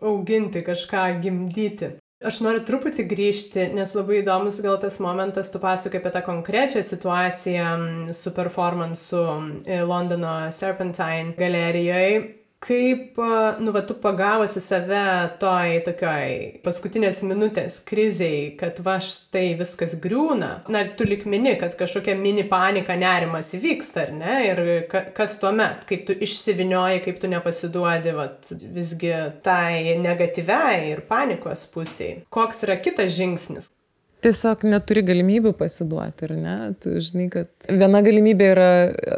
auginti, 0.04 0.66
kažką 0.68 1.06
gimdyti. 1.24 1.94
Aš 2.28 2.42
noriu 2.44 2.60
truputį 2.68 3.08
grįžti, 3.10 3.64
nes 3.74 3.96
labai 3.96 4.20
įdomus 4.20 4.60
gal 4.62 4.76
tas 4.84 5.00
momentas, 5.02 5.50
tu 5.50 5.64
pasakai 5.64 6.04
apie 6.04 6.12
tą 6.14 6.22
konkrečią 6.28 6.84
situaciją 6.86 7.72
su 8.14 8.36
performansu 8.36 9.24
e, 9.64 9.80
Londono 9.88 10.36
Serpentine 10.54 11.34
galerijoje 11.40 12.41
kaip, 12.62 13.18
nu, 13.60 13.72
va, 13.74 13.82
tu 13.82 13.96
pagavosi 13.98 14.62
save 14.62 15.06
toj 15.42 15.80
tokioj 15.88 16.36
paskutinės 16.66 17.24
minutės 17.26 17.80
kriziai, 17.88 18.52
kad 18.60 18.78
va 18.86 19.00
štai 19.02 19.56
viskas 19.60 19.96
griūna. 20.04 20.52
Na, 20.72 20.84
tu 20.98 21.08
likmini, 21.10 21.56
kad 21.62 21.74
kažkokia 21.80 22.14
mini 22.20 22.46
panika, 22.50 22.96
nerimas 23.00 23.50
įvyksta, 23.58 24.06
ar 24.06 24.14
ne? 24.20 24.38
Ir 24.52 24.64
ka, 24.92 25.04
kas 25.18 25.40
tuomet, 25.42 25.88
kaip 25.90 26.06
tu 26.10 26.14
išsivinioji, 26.28 27.02
kaip 27.08 27.20
tu 27.24 27.32
nepasiduodi, 27.34 28.16
va, 28.18 28.30
visgi 28.78 29.14
tai 29.46 29.98
negatyviai 30.06 30.92
ir 30.94 31.06
panikos 31.10 31.66
pusiai. 31.74 32.22
Koks 32.30 32.66
yra 32.68 32.78
kitas 32.78 33.16
žingsnis? 33.18 33.72
Tiesiog 34.22 34.68
neturi 34.70 35.02
galimybių 35.02 35.56
pasiduoti, 35.58 36.28
ar 36.28 36.38
ne? 36.38 36.58
Tu 36.78 37.00
žinai, 37.02 37.32
kad 37.34 37.50
viena 37.74 38.04
galimybė 38.06 38.50
yra 38.54 38.74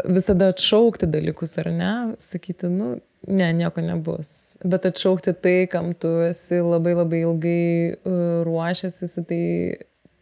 visada 0.07 0.53
atšaukti 0.53 1.09
dalykus, 1.11 1.57
ar 1.59 1.73
ne? 1.75 1.95
Sakyti, 2.23 2.71
nu, 2.71 2.95
ne, 3.27 3.53
nieko 3.53 3.81
nebus. 3.81 4.57
Bet 4.63 4.85
atšaukti 4.89 5.33
tai, 5.33 5.57
kam 5.71 5.93
tu 5.97 6.11
esi 6.27 6.61
labai 6.63 6.95
labai 6.97 7.23
ilgai 7.23 7.65
uh, 7.93 8.43
ruošiasi, 8.47 9.09
tai 9.29 9.43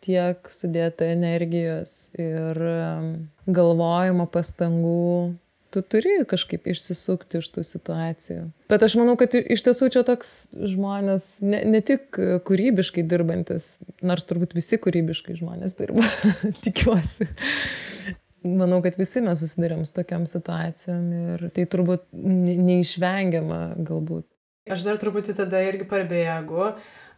tiek 0.02 0.50
sudėta 0.50 1.12
energijos 1.14 2.12
ir 2.20 2.58
um, 2.58 3.14
galvojimo 3.46 4.28
pastangų. 4.32 5.38
Tu 5.72 5.80
turi 5.88 6.18
kažkaip 6.28 6.66
išsisukti 6.68 7.40
iš 7.40 7.46
tų 7.56 7.62
situacijų. 7.64 8.42
Bet 8.68 8.84
aš 8.84 8.98
manau, 9.00 9.14
kad 9.16 9.38
iš 9.40 9.62
tiesų 9.64 9.88
čia 9.96 10.02
toks 10.04 10.50
žmonės, 10.52 11.38
ne, 11.46 11.62
ne 11.64 11.80
tik 11.86 12.18
kūrybiškai 12.48 13.06
dirbantis, 13.08 13.78
nors 14.04 14.28
turbūt 14.28 14.58
visi 14.58 14.82
kūrybiškai 14.84 15.38
žmonės 15.40 15.78
dirba, 15.80 16.04
tikiuosi 16.66 17.30
manau, 18.44 18.82
kad 18.84 18.98
visi 19.00 19.22
mes 19.24 19.42
susidurėm 19.42 19.86
su 19.86 19.96
tokiam 19.98 20.26
situacijom 20.30 21.08
ir 21.18 21.48
tai 21.56 21.66
turbūt 21.70 22.08
neišvengiama 22.16 23.62
galbūt. 23.80 24.28
Aš 24.72 24.86
dar 24.86 25.00
truputį 25.02 25.34
tada 25.40 25.62
irgi 25.66 25.88
parbėgu 25.90 26.68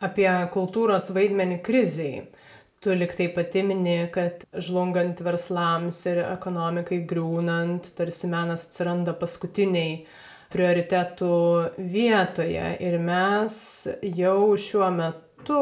apie 0.03 0.29
kultūros 0.53 1.09
vaidmenį 1.15 1.59
kriziai. 1.65 2.25
Tu 2.83 2.95
liktai 2.95 3.29
pati 3.31 3.61
mini, 3.63 4.09
kad 4.11 4.43
žlungant 4.59 5.21
verslams 5.23 6.01
ir 6.11 6.19
ekonomikai 6.25 7.01
griūnant, 7.07 7.93
tarsi 7.95 8.27
menas 8.31 8.65
atsiranda 8.67 9.13
paskutiniai 9.15 10.01
prioritetų 10.51 11.35
vietoje. 11.93 12.65
Ir 12.83 12.97
mes 13.03 13.55
jau 14.03 14.39
šiuo 14.59 14.89
metu 14.95 15.61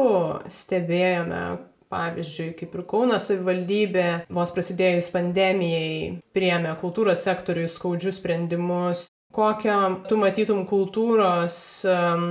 stebėjome, 0.50 1.44
Pavyzdžiui, 1.92 2.52
kaip 2.56 2.72
ir 2.72 2.86
Kauno 2.88 3.18
savivaldybė, 3.20 4.06
vos 4.32 4.54
prasidėjus 4.56 5.10
pandemijai, 5.12 6.16
priemė 6.32 6.72
kultūros 6.80 7.24
sektoriui 7.26 7.68
skaudžius 7.68 8.20
sprendimus. 8.22 9.10
Kokią 9.32 9.78
tu 10.08 10.16
matytum 10.20 10.64
kultūros 10.68 11.54
um, 11.88 12.26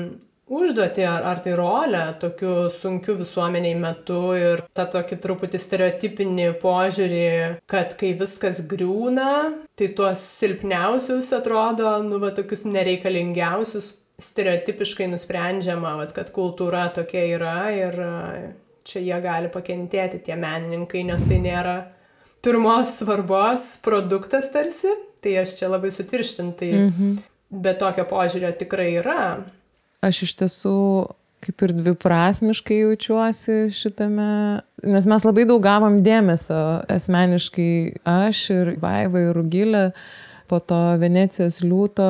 užduotį 0.52 1.06
ar, 1.08 1.26
ar 1.32 1.40
tai 1.44 1.54
rolę 1.58 2.04
tokiu 2.22 2.68
sunkiu 2.74 3.16
visuomeniai 3.20 3.78
metu 3.80 4.20
ir 4.38 4.64
tą 4.78 4.86
tokį 4.96 5.18
truputį 5.24 5.62
stereotipinį 5.62 6.48
požiūrį, 6.62 7.26
kad 7.72 7.96
kai 8.00 8.12
viskas 8.20 8.64
griūna, 8.72 9.32
tai 9.80 9.92
tuos 9.98 10.24
silpniausius 10.42 11.32
atrodo, 11.38 11.96
nu, 12.06 12.20
va, 12.24 12.34
tokius 12.36 12.66
nereikalingiausius 12.70 13.96
stereotipiškai 14.22 15.08
nusprendžiama, 15.14 15.96
va, 16.02 16.10
kad 16.14 16.34
kultūra 16.36 16.90
tokia 16.94 17.26
yra 17.38 17.58
ir 17.74 18.04
čia 18.92 19.02
jie 19.04 19.18
gali 19.24 19.50
pakentėti 19.54 20.22
tie 20.28 20.38
menininkai, 20.40 21.06
nes 21.08 21.24
tai 21.28 21.40
nėra 21.44 21.78
pirmos 22.44 22.98
svarbos 23.00 23.76
produktas 23.86 24.50
tarsi, 24.54 24.92
tai 25.22 25.38
aš 25.44 25.56
čia 25.60 25.72
labai 25.72 25.94
sutirštintai, 25.94 26.72
mhm. 26.90 27.18
bet 27.64 27.82
tokio 27.82 28.06
požiūrio 28.10 28.54
tikrai 28.60 28.92
yra. 29.00 29.24
Aš 30.02 30.24
iš 30.26 30.38
tiesų 30.40 30.78
kaip 31.42 31.64
ir 31.66 31.74
dviprasmiškai 31.74 32.82
jaučiuosi 32.84 33.56
šitame, 33.74 34.62
nes 34.86 35.08
mes 35.10 35.26
labai 35.26 35.46
daug 35.50 35.62
gavom 35.64 36.00
dėmesio 36.06 36.60
asmeniškai 36.92 37.72
aš 38.08 38.42
ir 38.54 38.74
Vaiva 38.82 39.24
ir 39.26 39.34
Rugilė 39.38 39.86
po 40.52 40.60
to 40.62 40.80
Venecijos 41.02 41.62
liūto. 41.66 42.10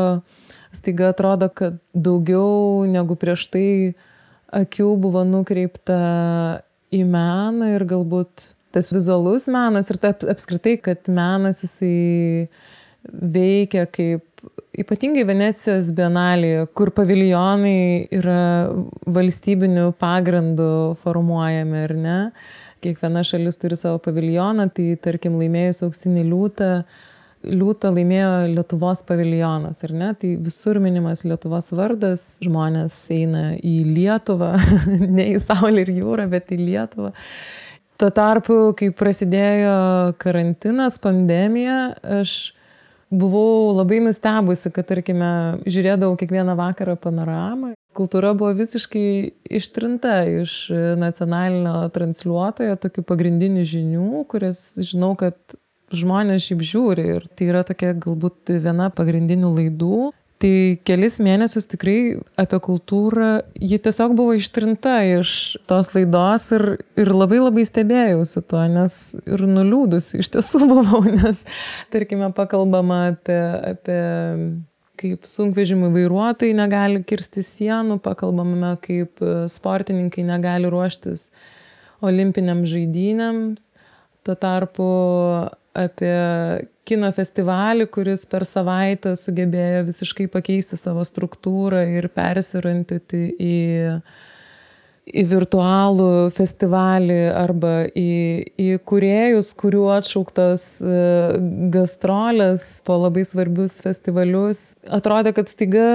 Staiga 0.76 1.12
atrodo, 1.12 1.50
kad 1.52 1.80
daugiau 1.92 2.84
negu 2.88 3.18
prieš 3.20 3.48
tai 3.52 3.68
akių 4.56 4.94
buvo 5.00 5.24
nukreipta 5.28 6.00
į 6.92 7.06
meną 7.08 7.72
ir 7.76 7.86
galbūt 7.88 8.52
tas 8.72 8.92
vizualus 8.92 9.48
menas 9.52 9.90
ir 9.92 10.00
ta 10.02 10.14
apskritai, 10.32 10.78
kad 10.84 11.10
menas 11.12 11.64
jisai 11.66 12.48
veikia 13.12 13.88
kaip 13.92 14.28
ypatingai 14.82 15.26
Venecijos 15.28 15.92
bienalėje, 15.96 16.66
kur 16.78 16.94
paviljonai 16.96 18.08
yra 18.16 18.72
valstybinių 19.04 19.92
pagrindų 20.00 20.72
formuojami, 21.02 21.86
ar 21.88 21.96
ne? 21.98 22.18
Kiekviena 22.82 23.22
šalis 23.28 23.60
turi 23.62 23.78
savo 23.78 24.00
paviljoną, 24.02 24.70
tai 24.74 24.96
tarkim 25.04 25.36
laimėjus 25.38 25.84
auksinį 25.86 26.24
liūtą, 26.32 26.72
liūtą 27.46 27.92
laimėjo 27.96 28.30
Lietuvos 28.56 29.02
paviljonas, 29.08 29.82
ar 29.88 29.96
ne? 29.98 30.12
Tai 30.18 30.36
visur 30.46 30.80
minimas 30.84 31.26
Lietuvos 31.28 31.72
vardas, 31.76 32.26
žmonės 32.44 32.96
eina 33.14 33.44
į 33.58 33.76
Lietuvą, 33.90 34.54
ne 35.18 35.32
į 35.34 35.42
Saulę 35.44 35.86
ir 35.86 35.94
jūrą, 35.98 36.28
bet 36.32 36.54
į 36.54 36.62
Lietuvą. 36.62 37.12
Tuo 38.02 38.10
tarpu, 38.10 38.58
kai 38.78 38.90
prasidėjo 38.98 40.16
karantinas, 40.22 40.98
pandemija, 41.02 41.92
aš 42.22 42.56
buvau 43.12 43.76
labai 43.76 44.00
nustebusi, 44.02 44.72
kad, 44.74 44.88
tarkime, 44.90 45.62
žiūrėdavau 45.70 46.18
kiekvieną 46.18 46.56
vakarą 46.58 46.96
panoramą. 47.02 47.76
Kultūra 47.98 48.32
buvo 48.40 48.54
visiškai 48.56 49.06
ištrinta 49.52 50.22
iš 50.40 50.54
nacionalinio 50.98 51.90
transliuotojo, 51.92 52.78
tokių 52.80 53.04
pagrindinių 53.04 53.66
žinių, 53.68 54.24
kurias 54.32 54.64
žinau, 54.80 55.12
kad 55.20 55.36
žmonės 55.96 56.48
šiaip 56.48 56.64
žiūri 56.66 57.06
ir 57.18 57.28
tai 57.36 57.52
yra 57.52 57.62
tokia 57.68 57.94
galbūt 57.98 58.54
viena 58.64 58.90
pagrindinių 58.94 59.54
laidų. 59.58 60.10
Tai 60.42 60.54
kelis 60.90 61.20
mėnesius 61.22 61.68
tikrai 61.70 62.18
apie 62.42 62.58
kultūrą, 62.66 63.44
ji 63.62 63.78
tiesiog 63.86 64.16
buvo 64.18 64.34
ištrinta 64.34 64.96
iš 65.20 65.34
tos 65.70 65.92
laidos 65.94 66.48
ir, 66.58 66.66
ir 66.98 67.12
labai 67.14 67.44
labai 67.44 67.66
stebėjausi 67.68 68.42
tuo, 68.50 68.64
nes 68.74 68.96
ir 69.22 69.46
nuliūdus 69.46 70.16
iš 70.18 70.32
tiesų 70.34 70.64
buvau, 70.72 71.04
nes, 71.06 71.44
tarkime, 71.94 72.32
pakalbama 72.34 73.04
apie, 73.12 73.38
apie 73.70 74.02
kaip 75.02 75.30
sunkvežimių 75.30 75.92
vairuotojai 75.94 76.58
negali 76.58 77.04
kirsti 77.06 77.46
sienų, 77.46 78.00
pakalbame, 78.02 78.74
kaip 78.82 79.22
sportininkai 79.50 80.26
negali 80.26 80.74
ruoštis 80.74 81.30
olimpiniams 82.06 82.70
žaidynėms. 82.70 83.70
Tuo 84.26 84.36
tarpu 84.38 84.88
apie 85.78 86.16
kino 86.88 87.12
festivalį, 87.16 87.88
kuris 87.94 88.26
per 88.30 88.46
savaitę 88.48 89.14
sugebėjo 89.20 89.86
visiškai 89.88 90.28
pakeisti 90.32 90.80
savo 90.80 91.06
struktūrą 91.08 91.86
ir 92.00 92.10
persirantyti 92.16 93.24
į 93.38 93.58
į 95.12 95.24
virtualų 95.28 96.30
festivalį 96.36 97.20
arba 97.34 97.74
į, 97.98 98.12
į 98.62 98.68
kuriejus, 98.88 99.52
kurių 99.58 99.88
atšauktos 99.98 100.66
e, 100.86 101.00
gastrolės 101.74 102.66
po 102.88 103.00
labai 103.02 103.26
svarbius 103.28 103.80
festivalius. 103.84 104.64
Atrodė, 104.88 105.34
kad 105.36 105.52
staiga 105.52 105.88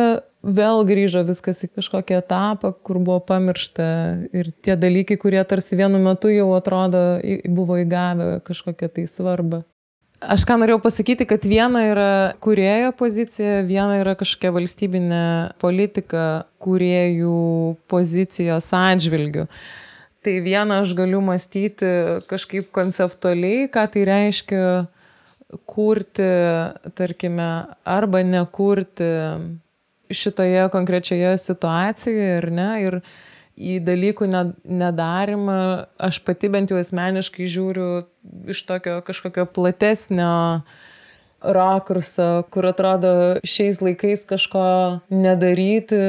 vėl 0.46 0.84
grįžo 0.86 1.22
viskas 1.26 1.64
į 1.66 1.70
kažkokį 1.76 2.18
etapą, 2.20 2.72
kur 2.86 3.00
buvo 3.02 3.18
pamiršta 3.26 3.86
ir 4.36 4.50
tie 4.62 4.76
dalykai, 4.78 5.18
kurie 5.20 5.42
tarsi 5.48 5.78
vienu 5.78 5.98
metu 6.02 6.30
jau 6.32 6.52
atrodo 6.56 7.02
buvo 7.46 7.80
įgavę 7.82 8.38
kažkokią 8.46 8.92
tai 8.98 9.06
svarbą. 9.10 9.64
Aš 10.16 10.46
ką 10.48 10.56
norėjau 10.56 10.80
pasakyti, 10.80 11.26
kad 11.28 11.42
viena 11.44 11.82
yra 11.90 12.12
kurėjo 12.40 12.94
pozicija, 12.96 13.60
viena 13.68 13.98
yra 14.00 14.14
kažkokia 14.16 14.54
valstybinė 14.54 15.26
politika 15.60 16.46
kuriejų 16.62 17.76
pozicijos 17.90 18.70
atžvilgių. 18.72 19.44
Tai 20.24 20.34
vieną 20.42 20.80
aš 20.82 20.94
galiu 20.96 21.20
mąstyti 21.22 21.90
kažkaip 22.30 22.72
konceptualiai, 22.74 23.68
ką 23.70 23.84
tai 23.92 24.06
reiškia 24.08 24.64
kurti, 25.68 26.30
tarkime, 26.96 27.50
arba 27.84 28.24
nekurti 28.26 29.12
šitoje 30.10 30.68
konkrečioje 30.74 31.36
situacijoje, 31.42 32.36
ar 32.42 32.50
ne? 32.52 32.68
Ir, 32.86 33.00
į 33.56 33.78
dalykų 33.80 34.28
nedarimą 34.28 35.60
aš 36.08 36.20
pati 36.26 36.50
bent 36.52 36.70
jau 36.70 36.76
asmeniškai 36.80 37.48
žiūriu 37.48 38.04
iš 38.52 38.60
tokio 38.68 38.98
kažkokio 39.06 39.46
platesnio 39.48 40.60
rakurso, 41.40 42.44
kur 42.52 42.68
atrodo 42.68 43.12
šiais 43.46 43.80
laikais 43.80 44.26
kažko 44.28 44.66
nedaryti 45.12 46.00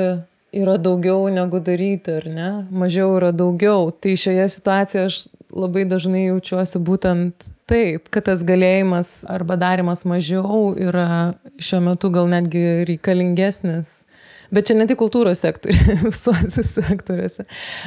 yra 0.57 0.77
daugiau 0.81 1.27
negu 1.31 1.59
daryti, 1.63 2.17
ar 2.19 2.27
ne? 2.31 2.49
Mažiau 2.71 3.17
yra 3.19 3.33
daugiau. 3.35 3.91
Tai 3.91 4.15
šioje 4.17 4.47
situacijoje 4.57 5.11
aš 5.11 5.19
labai 5.51 5.85
dažnai 5.87 6.27
jaučiuosi 6.27 6.81
būtent 6.83 7.47
taip, 7.67 8.09
kad 8.13 8.27
tas 8.29 8.43
galėjimas 8.47 9.21
arba 9.29 9.57
darimas 9.59 10.05
mažiau 10.07 10.74
yra 10.79 11.36
šiuo 11.59 11.83
metu 11.89 12.12
gal 12.13 12.29
netgi 12.31 12.65
reikalingesnis 12.89 14.07
Bet 14.51 14.69
čia 14.69 14.77
ne 14.77 14.86
tik 14.88 15.00
kultūros 15.01 15.41
sektoriuje, 15.43 15.97
visuose 16.07 16.63
sektoriuose. 16.63 17.43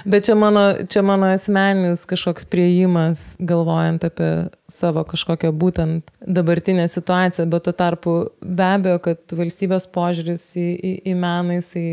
Bet 0.08 0.26
čia 0.28 0.36
mano, 0.38 0.64
čia 0.92 1.02
mano 1.06 1.30
asmeninis 1.32 2.04
kažkoks 2.08 2.46
prieimas, 2.52 3.22
galvojant 3.40 4.04
apie 4.04 4.30
savo 4.70 5.04
kažkokią 5.08 5.54
būtent 5.56 6.12
dabartinę 6.20 6.86
situaciją. 6.92 7.48
Bet 7.50 7.64
tuo 7.64 7.74
tarpu 7.76 8.18
be 8.44 8.68
abejo, 8.68 9.00
kad 9.08 9.36
valstybės 9.40 9.88
požiūris 9.94 10.44
į, 10.60 10.68
į, 10.76 10.94
į 11.12 11.16
meną 11.16 11.58
jisai 11.60 11.88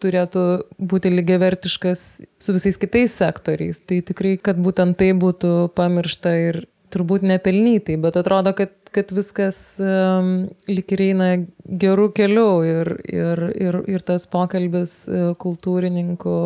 turėtų 0.00 0.44
būti 0.80 1.12
lygiavertiškas 1.12 2.04
su 2.40 2.56
visais 2.56 2.80
kitais 2.80 3.12
sektoriais. 3.20 3.82
Tai 3.84 4.00
tikrai, 4.08 4.38
kad 4.40 4.56
būtent 4.56 4.96
tai 4.96 5.12
būtų 5.12 5.74
pamiršta 5.76 6.36
ir 6.48 6.62
turbūt 6.90 7.24
nepelnytai, 7.26 7.96
bet 8.02 8.18
atrodo, 8.20 8.54
kad 8.58 8.76
kad 8.90 9.12
viskas 9.14 9.78
um, 9.82 10.48
lik 10.70 10.94
ir 10.94 11.02
eina 11.10 11.28
gerų 11.64 12.08
kelių 12.16 12.48
ir, 12.66 12.92
ir, 13.06 13.42
ir, 13.54 13.78
ir 13.94 14.04
tas 14.06 14.26
pokalbis 14.30 14.94
e, 15.06 15.20
kultūrininkų 15.38 16.38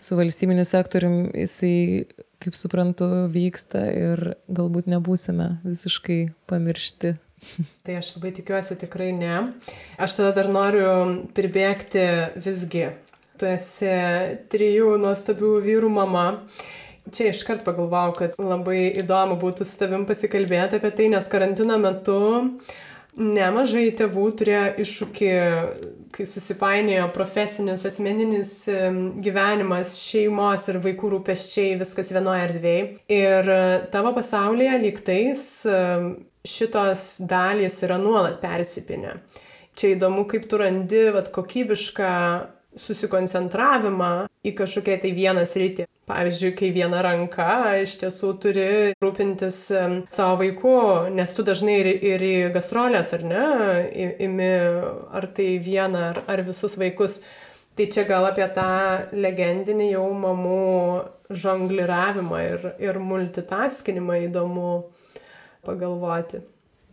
su 0.00 0.18
valstybiniu 0.18 0.64
sektorium, 0.66 1.26
jisai, 1.36 2.06
kaip 2.42 2.56
suprantu, 2.58 3.08
vyksta 3.32 3.84
ir 3.92 4.24
galbūt 4.48 4.88
nebūsime 4.90 5.50
visiškai 5.66 6.20
pamiršti. 6.50 7.14
Tai 7.84 7.98
aš 8.00 8.14
labai 8.16 8.32
tikiuosi 8.38 8.78
tikrai 8.80 9.12
ne. 9.16 9.36
Aš 10.00 10.20
tada 10.20 10.32
dar 10.40 10.50
noriu 10.52 10.88
pribėgti 11.36 12.06
visgi. 12.40 12.88
Tu 13.36 13.48
esi 13.50 13.92
trijų 14.48 14.96
nuostabių 15.02 15.52
vyrų 15.66 15.92
mama 15.92 16.26
Čia 17.14 17.30
iškart 17.30 17.62
pagalvojau, 17.66 18.16
kad 18.18 18.34
labai 18.40 18.88
įdomu 19.02 19.36
būtų 19.38 19.66
su 19.66 19.78
tavim 19.78 20.06
pasikalbėti 20.08 20.80
apie 20.80 20.90
tai, 20.90 21.08
nes 21.12 21.30
karantino 21.30 21.78
metu 21.78 22.18
nemažai 23.16 23.86
tėvų 23.96 24.24
turėjo 24.40 24.64
iššūkį, 24.82 25.30
kai 26.12 26.26
susipainiojo 26.28 27.06
profesinis, 27.14 27.86
asmeninis 27.88 28.52
gyvenimas, 29.24 29.94
šeimos 30.02 30.66
ir 30.68 30.80
vaikų 30.84 31.12
rūpeščiai, 31.14 31.78
viskas 31.80 32.12
vienoje 32.12 32.44
erdvėje. 32.50 32.84
Ir 33.16 33.50
e, 33.54 33.62
tavo 33.94 34.12
pasaulyje 34.16 34.76
lygtais 34.82 35.46
šitos 36.46 37.06
dalys 37.26 37.80
yra 37.86 37.98
nuolat 38.00 38.38
persipinę. 38.42 39.16
Čia 39.76 39.92
įdomu, 39.92 40.24
kaip 40.28 40.46
tu 40.48 40.60
randi 40.60 41.08
vat, 41.12 41.28
kokybišką 41.34 42.12
susikoncentravimą 42.76 44.10
į 44.46 44.52
kažkokią 44.56 44.96
tai 45.02 45.12
vieną 45.16 45.44
sritį. 45.48 45.86
Pavyzdžiui, 46.06 46.52
kai 46.54 46.68
viena 46.74 47.00
ranka 47.02 47.48
iš 47.80 47.96
tiesų 48.02 48.30
turi 48.42 48.66
rūpintis 49.02 49.58
savo 50.14 50.36
vaiku, 50.42 50.76
nes 51.10 51.34
tu 51.34 51.42
dažnai 51.46 51.80
ir, 51.80 51.88
ir 52.12 52.22
į 52.22 52.34
gastrolės, 52.54 53.10
ar 53.16 53.24
ne, 53.26 53.46
imi 54.22 54.52
ar 55.18 55.26
tai 55.34 55.56
vieną, 55.62 56.04
ar, 56.12 56.22
ar 56.30 56.44
visus 56.46 56.78
vaikus. 56.78 57.20
Tai 57.76 57.88
čia 57.92 58.06
gal 58.08 58.24
apie 58.24 58.46
tą 58.56 58.70
legendinį 59.12 59.90
jau 59.90 60.06
mamų 60.16 60.60
žongliravimą 61.28 62.38
ir, 62.44 62.68
ir 62.80 63.00
multitaskinimą 63.02 64.22
įdomu 64.30 64.70
pagalvoti. 65.66 66.40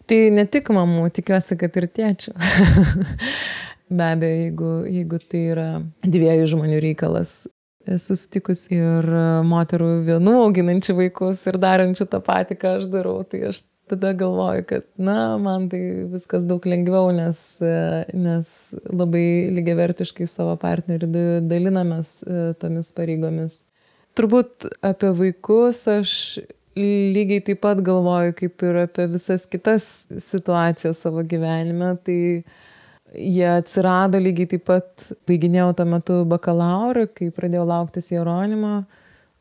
Tai 0.10 0.20
ne 0.36 0.44
tik 0.52 0.74
mamų, 0.76 1.06
tikiuosi, 1.16 1.56
kad 1.62 1.78
ir 1.80 1.88
tėčių. 1.96 2.34
Be 3.94 4.06
abejo, 4.16 4.38
jeigu, 4.44 4.72
jeigu 4.90 5.20
tai 5.30 5.42
yra 5.54 5.68
dviejų 6.06 6.48
žmonių 6.56 6.80
reikalas. 6.88 7.44
Esu 7.84 8.16
sutikus 8.16 8.64
ir 8.72 9.06
moterų 9.44 9.90
vienų 10.08 10.38
auginančių 10.46 10.96
vaikus 11.02 11.44
ir 11.52 11.60
darančių 11.60 12.08
tą 12.10 12.22
patį, 12.24 12.58
ką 12.62 12.78
aš 12.80 12.88
darau. 12.94 13.18
Tai 13.28 13.42
aš 13.50 13.60
tada 13.92 14.14
galvoju, 14.18 14.64
kad, 14.70 14.88
na, 14.98 15.38
man 15.38 15.68
tai 15.70 15.82
viskas 16.14 16.46
daug 16.48 16.64
lengviau, 16.66 17.12
nes, 17.16 17.42
nes 18.16 18.50
labai 18.88 19.26
lygiavertiškai 19.60 20.28
savo 20.32 20.56
partneriu 20.62 21.12
dalinamės 21.44 22.16
e, 22.24 22.42
tomis 22.62 22.94
pareigomis. 22.96 23.60
Turbūt 24.18 24.70
apie 24.86 25.12
vaikus 25.18 25.84
aš 25.92 26.14
lygiai 26.78 27.44
taip 27.46 27.62
pat 27.66 27.82
galvoju, 27.86 28.34
kaip 28.38 28.66
ir 28.66 28.84
apie 28.86 29.08
visas 29.12 29.46
kitas 29.50 29.90
situacijas 30.32 31.02
savo 31.04 31.24
gyvenime. 31.26 31.94
Tai 32.06 32.20
jie 33.14 33.48
atsirado 33.48 34.20
lygiai 34.22 34.50
taip 34.56 34.66
pat, 34.70 35.08
baiginėjau 35.30 35.72
tuo 35.78 35.88
metu 35.90 36.20
bakalaurą, 36.30 37.08
kai 37.16 37.30
pradėjau 37.36 37.66
lauktis 37.70 38.12
Jeronimo, 38.14 38.84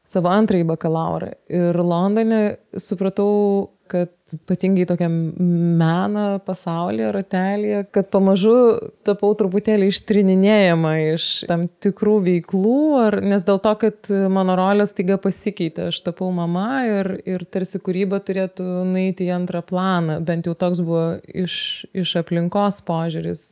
savo 0.09 0.33
antrąjį 0.33 0.67
bakalaurą. 0.69 1.33
Ir 1.53 1.79
Londone 1.81 2.43
supratau, 2.77 3.71
kad 3.93 4.13
ypatingai 4.33 4.87
tokiam 4.89 5.13
meno 5.79 6.25
pasaulyje, 6.47 7.11
ratelėje, 7.13 7.83
kad 7.93 8.09
pamažu 8.13 8.55
tapau 9.07 9.33
truputėlį 9.37 9.91
ištrininėjama 9.93 10.93
iš 11.11 11.27
tam 11.51 11.67
tikrų 11.85 12.15
veiklų, 12.29 12.79
ar, 13.03 13.19
nes 13.25 13.45
dėl 13.49 13.61
to, 13.65 13.75
kad 13.83 14.11
mano 14.33 14.57
rolės 14.59 14.97
taiga 14.97 15.19
pasikeitė, 15.21 15.91
aš 15.93 16.01
tapau 16.09 16.31
mama 16.35 16.85
ir, 16.89 17.13
ir 17.29 17.45
tarsi 17.45 17.83
kūryba 17.85 18.23
turėtų 18.25 18.87
nueiti 18.89 19.29
į 19.29 19.37
antrą 19.37 19.61
planą, 19.69 20.23
bent 20.25 20.49
jau 20.49 20.57
toks 20.57 20.81
buvo 20.87 21.07
iš, 21.29 21.55
iš 21.93 22.17
aplinkos 22.23 22.81
požiūris 22.89 23.51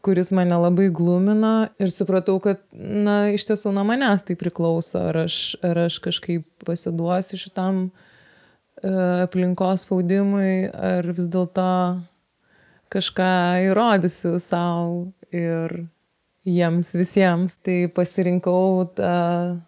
kuris 0.00 0.30
mane 0.32 0.56
labai 0.56 0.88
glumino 0.96 1.68
ir 1.76 1.90
supratau, 1.92 2.38
kad, 2.40 2.62
na, 2.72 3.26
iš 3.36 3.44
tiesų 3.50 3.74
nuo 3.76 3.84
manęs 3.84 4.24
tai 4.24 4.38
priklauso, 4.40 5.10
ar 5.10 5.26
aš, 5.26 5.42
ar 5.60 5.84
aš 5.84 5.98
kažkaip 6.00 6.46
pasiduosiu 6.64 7.36
šitam 7.36 7.82
uh, 7.90 8.06
aplinkos 8.82 9.84
spaudimui, 9.84 10.68
ar 10.72 11.06
vis 11.16 11.28
dėlto 11.30 11.66
kažką 12.90 13.32
įrodysiu 13.70 14.38
savo 14.42 15.10
ir 15.34 15.84
jiems 16.48 16.94
visiems. 16.96 17.56
Tai 17.64 17.82
pasirinkau 17.94 18.88
tą, 18.96 19.60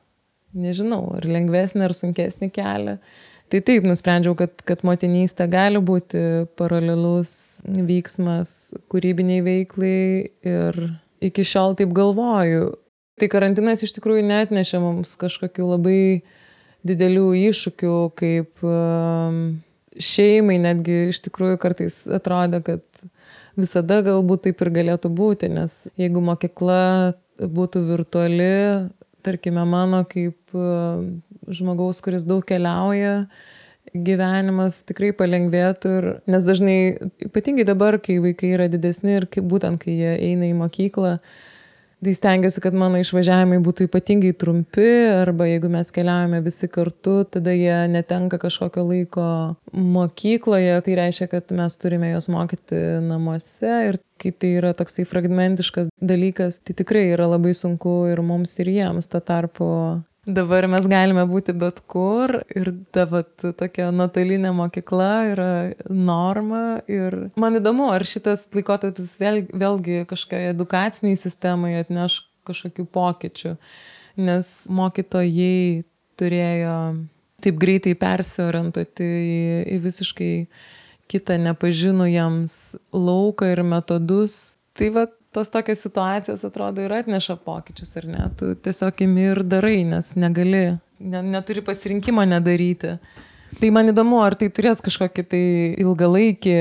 nežinau, 0.56 1.04
ar 1.18 1.28
lengvesnį, 1.28 1.84
ar 1.86 1.96
sunkesnį 1.96 2.50
kelią. 2.54 2.98
Tai 3.52 3.60
taip, 3.60 3.84
nusprendžiau, 3.84 4.32
kad, 4.38 4.62
kad 4.64 4.80
motinystė 4.86 5.44
gali 5.52 5.80
būti 5.84 6.46
paralelus 6.56 7.60
vyksmas 7.68 8.72
kūrybiniai 8.88 9.42
veiklai 9.44 10.30
ir 10.48 10.78
iki 11.20 11.44
šiol 11.44 11.76
taip 11.76 11.92
galvoju. 11.92 12.70
Tai 13.20 13.28
karantinas 13.28 13.84
iš 13.84 13.92
tikrųjų 13.98 14.24
net 14.24 14.54
nešė 14.56 14.80
mums 14.80 15.12
kažkokių 15.20 15.66
labai 15.74 15.98
uh, 16.16 16.38
didelių 16.86 17.26
iššūkių, 17.48 17.96
kaip 18.18 18.64
um, 18.66 19.42
šeimai 19.98 20.58
netgi 20.62 21.08
iš 21.12 21.22
tikrųjų 21.26 21.60
kartais 21.62 22.02
atrodo, 22.10 22.62
kad 22.64 22.82
visada 23.58 24.00
galbūt 24.04 24.48
taip 24.48 24.62
ir 24.64 24.72
galėtų 24.78 25.12
būti, 25.12 25.50
nes 25.52 25.84
jeigu 26.00 26.22
mokykla 26.24 27.14
būtų 27.42 27.84
virtuali, 27.90 28.52
tarkime 29.22 29.64
mano 29.68 30.02
kaip 30.08 30.56
um, 30.56 31.20
žmogaus, 31.52 32.02
kuris 32.04 32.26
daug 32.28 32.44
keliauja, 32.46 33.26
gyvenimas 33.92 34.80
tikrai 34.88 35.10
palengvėtų 35.16 35.94
ir 35.98 36.08
nes 36.30 36.44
dažnai, 36.46 36.76
ypatingai 37.26 37.66
dabar, 37.68 37.98
kai 38.02 38.18
vaikai 38.24 38.54
yra 38.56 38.68
didesni 38.72 39.18
ir 39.18 39.26
kaip, 39.30 39.46
būtent 39.50 39.82
kai 39.82 39.96
jie 39.98 40.12
eina 40.30 40.48
į 40.48 40.56
mokyklą, 40.60 41.16
Tai 42.02 42.14
stengiuosi, 42.14 42.58
kad 42.58 42.74
mano 42.74 42.98
išvažiavimai 42.98 43.60
būtų 43.62 43.86
ypatingai 43.86 44.32
trumpi, 44.34 44.86
arba 45.20 45.46
jeigu 45.46 45.68
mes 45.70 45.92
keliaujame 45.94 46.40
visi 46.42 46.66
kartu, 46.66 47.20
tada 47.30 47.54
jie 47.54 47.76
netenka 47.92 48.40
kažkokio 48.42 48.82
laiko 48.88 49.26
mokykloje. 49.70 50.80
Tai 50.82 50.96
reiškia, 50.98 51.28
kad 51.30 51.54
mes 51.54 51.78
turime 51.78 52.10
juos 52.10 52.26
mokyti 52.32 52.80
namuose 53.06 53.70
ir 53.92 54.00
kai 54.18 54.34
tai 54.34 54.50
yra 54.58 54.72
toksai 54.74 55.06
fragmentiškas 55.06 55.92
dalykas, 56.02 56.58
tai 56.66 56.74
tikrai 56.82 57.04
yra 57.12 57.30
labai 57.30 57.54
sunku 57.54 57.94
ir 58.10 58.22
mums, 58.26 58.56
ir 58.58 58.74
jiems. 58.74 59.06
Tuo 59.06 59.22
tarpu 59.22 59.68
Dabar 60.22 60.68
mes 60.70 60.84
galime 60.86 61.24
būti 61.26 61.50
bet 61.58 61.80
kur 61.90 62.30
ir 62.54 62.68
ta 62.94 63.08
vat, 63.10 63.32
tokia 63.58 63.88
nuotolinė 63.90 64.52
mokykla 64.54 65.08
yra 65.32 65.52
norma. 65.90 66.78
Ir 66.86 67.32
man 67.34 67.58
įdomu, 67.58 67.88
ar 67.90 68.06
šitas 68.06 68.44
laikotarpis 68.54 69.16
vėl, 69.18 69.40
vėlgi 69.50 70.04
kažkokiai 70.06 70.52
edukaciniai 70.52 71.18
sistemai 71.18 71.72
atneš 71.80 72.20
kažkokių 72.46 72.86
pokyčių, 72.94 73.56
nes 74.22 74.52
mokytojai 74.70 75.82
turėjo 76.18 76.76
taip 77.42 77.58
greitai 77.58 77.96
persiorientuoti 77.98 79.02
į, 79.02 79.42
į 79.74 79.80
visiškai 79.82 80.32
kitą 81.10 81.40
nepažinų 81.48 82.06
jiems 82.12 82.56
lauką 82.94 83.50
ir 83.56 83.64
metodus. 83.66 84.54
Tai 84.78 84.94
va 84.94 85.08
tos 85.32 85.50
tokios 85.52 85.82
situacijos 85.84 86.44
atrodo 86.44 86.84
ir 86.84 86.92
atneša 86.92 87.36
pokyčius, 87.44 87.96
ar 88.00 88.08
ne? 88.08 88.24
Tu 88.38 88.54
tiesiog 88.64 89.04
imi 89.06 89.28
ir 89.32 89.42
darai, 89.44 89.82
nes 89.88 90.12
negali, 90.20 90.64
ne, 91.00 91.22
neturi 91.34 91.64
pasirinkimo 91.64 92.24
nedaryti. 92.28 92.96
Tai 93.60 93.68
man 93.74 93.92
įdomu, 93.92 94.20
ar 94.24 94.36
tai 94.38 94.48
turės 94.54 94.80
kažkokį 94.84 95.24
tai 95.28 95.46
ilgalaikį 95.82 96.58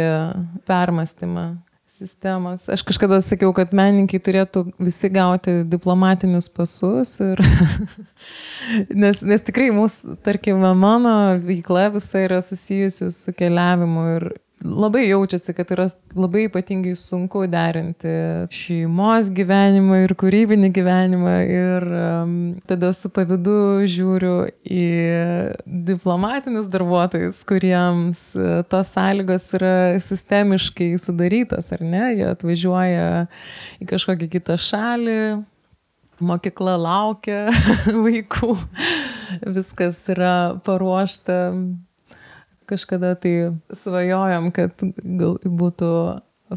permastymą 0.67 1.45
sistemos. 1.91 2.67
Aš 2.71 2.83
kažkada 2.87 3.19
sakiau, 3.23 3.51
kad 3.55 3.73
menininkai 3.75 4.19
turėtų 4.23 4.65
visi 4.79 5.09
gauti 5.11 5.61
diplomatinius 5.69 6.47
pasus. 6.51 7.17
Ir 7.23 7.41
nes, 9.03 9.23
nes 9.27 9.43
tikrai 9.47 9.69
mūsų, 9.75 10.17
tarkim, 10.25 10.63
mano 10.79 11.15
veikla 11.43 11.89
visa 11.95 12.23
yra 12.23 12.39
susijusi 12.45 13.11
su 13.15 13.35
keliavimu 13.35 14.07
ir 14.15 14.27
labai 14.63 15.07
jaučiasi, 15.09 15.53
kad 15.53 15.71
yra 15.73 15.87
labai 16.15 16.45
ypatingai 16.47 16.93
sunku 16.97 17.43
derinti 17.49 18.11
šeimos 18.53 19.31
gyvenimą 19.33 20.01
ir 20.05 20.13
kūrybinį 20.19 20.69
gyvenimą. 20.75 21.35
Ir 21.49 21.87
um, 21.87 22.35
tada 22.69 22.91
su 22.95 23.11
pavydu 23.13 23.85
žiūriu 23.89 24.35
į 24.61 24.85
diplomatinius 25.91 26.69
darbuotojus, 26.71 27.41
kuriems 27.49 28.23
uh, 28.37 28.61
tos 28.69 28.93
sąlygos 28.95 29.49
yra 29.57 29.75
sistemiškai 30.03 30.93
sudarytos, 31.01 31.71
ar 31.75 31.85
ne? 31.85 32.05
Jie 32.19 32.27
atvažiuoja 32.31 33.07
į 33.81 33.89
kažkokią 33.89 34.29
kitą 34.37 34.59
šalį, 34.61 35.21
mokykla 36.21 36.75
laukia 36.77 37.47
vaikų, 38.05 38.55
viskas 39.57 40.03
yra 40.13 40.35
paruošta 40.65 41.39
kažkada 42.71 43.13
tai 43.19 43.35
svajojom, 43.75 44.51
kad 44.55 44.71
gal 45.19 45.37
būtų 45.45 45.91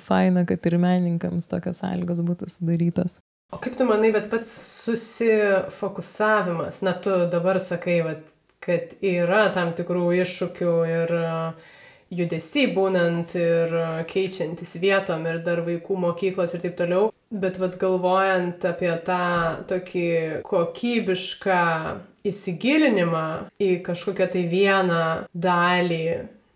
faina, 0.02 0.46
kad 0.48 0.66
ir 0.66 0.78
menininkams 0.80 1.48
tokios 1.50 1.78
sąlygos 1.82 2.20
būtų 2.26 2.48
sudarytos. 2.50 3.20
O 3.54 3.56
kaip 3.62 3.76
tu 3.78 3.84
manai, 3.86 4.10
bet 4.14 4.30
pats 4.32 4.50
susifokusavimas, 4.84 6.82
na 6.82 6.92
tu 6.98 7.10
dabar 7.30 7.60
sakai, 7.62 8.02
vat, 8.06 8.22
kad 8.64 8.82
yra 9.04 9.52
tam 9.54 9.72
tikrų 9.76 10.12
iššūkių 10.24 10.72
ir 10.90 11.08
judesiai 12.14 12.66
būnant 12.74 13.34
ir 13.38 13.68
keičiantis 14.10 14.76
vietom 14.82 15.26
ir 15.28 15.36
dar 15.46 15.62
vaikų 15.66 15.94
mokyklos 16.06 16.54
ir 16.56 16.60
taip 16.64 16.76
toliau, 16.78 17.12
bet 17.30 17.58
vad 17.62 17.78
galvojant 17.80 18.64
apie 18.68 18.92
tą 19.06 19.26
tokį 19.70 20.08
kokybišką 20.48 21.62
įsigilinimą 22.28 23.26
į 23.60 23.74
kažkokią 23.84 24.30
tai 24.32 24.46
vieną 24.48 25.04
dalį. 25.34 26.06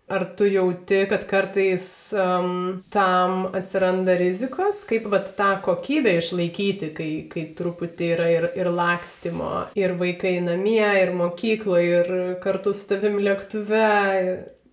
Ar 0.09 0.23
tu 0.33 0.47
jauti, 0.49 1.03
kad 1.05 1.27
kartais 1.29 1.83
um, 2.17 2.79
tam 2.89 3.43
atsiranda 3.53 4.15
rizikos, 4.17 4.79
kaip 4.89 5.05
vat 5.11 5.29
tą 5.37 5.51
kokybę 5.61 6.15
išlaikyti, 6.17 6.89
kai, 6.97 7.09
kai 7.29 7.43
truputį 7.53 8.07
yra 8.15 8.25
ir, 8.33 8.47
ir 8.57 8.71
lakstimo, 8.73 9.51
ir 9.77 9.93
vaikai 10.01 10.39
namie, 10.41 10.81
ir 11.03 11.13
mokykloje, 11.13 12.01
ir 12.01 12.11
kartu 12.41 12.73
su 12.73 12.89
tavim 12.89 13.21
lėktuve, 13.21 13.85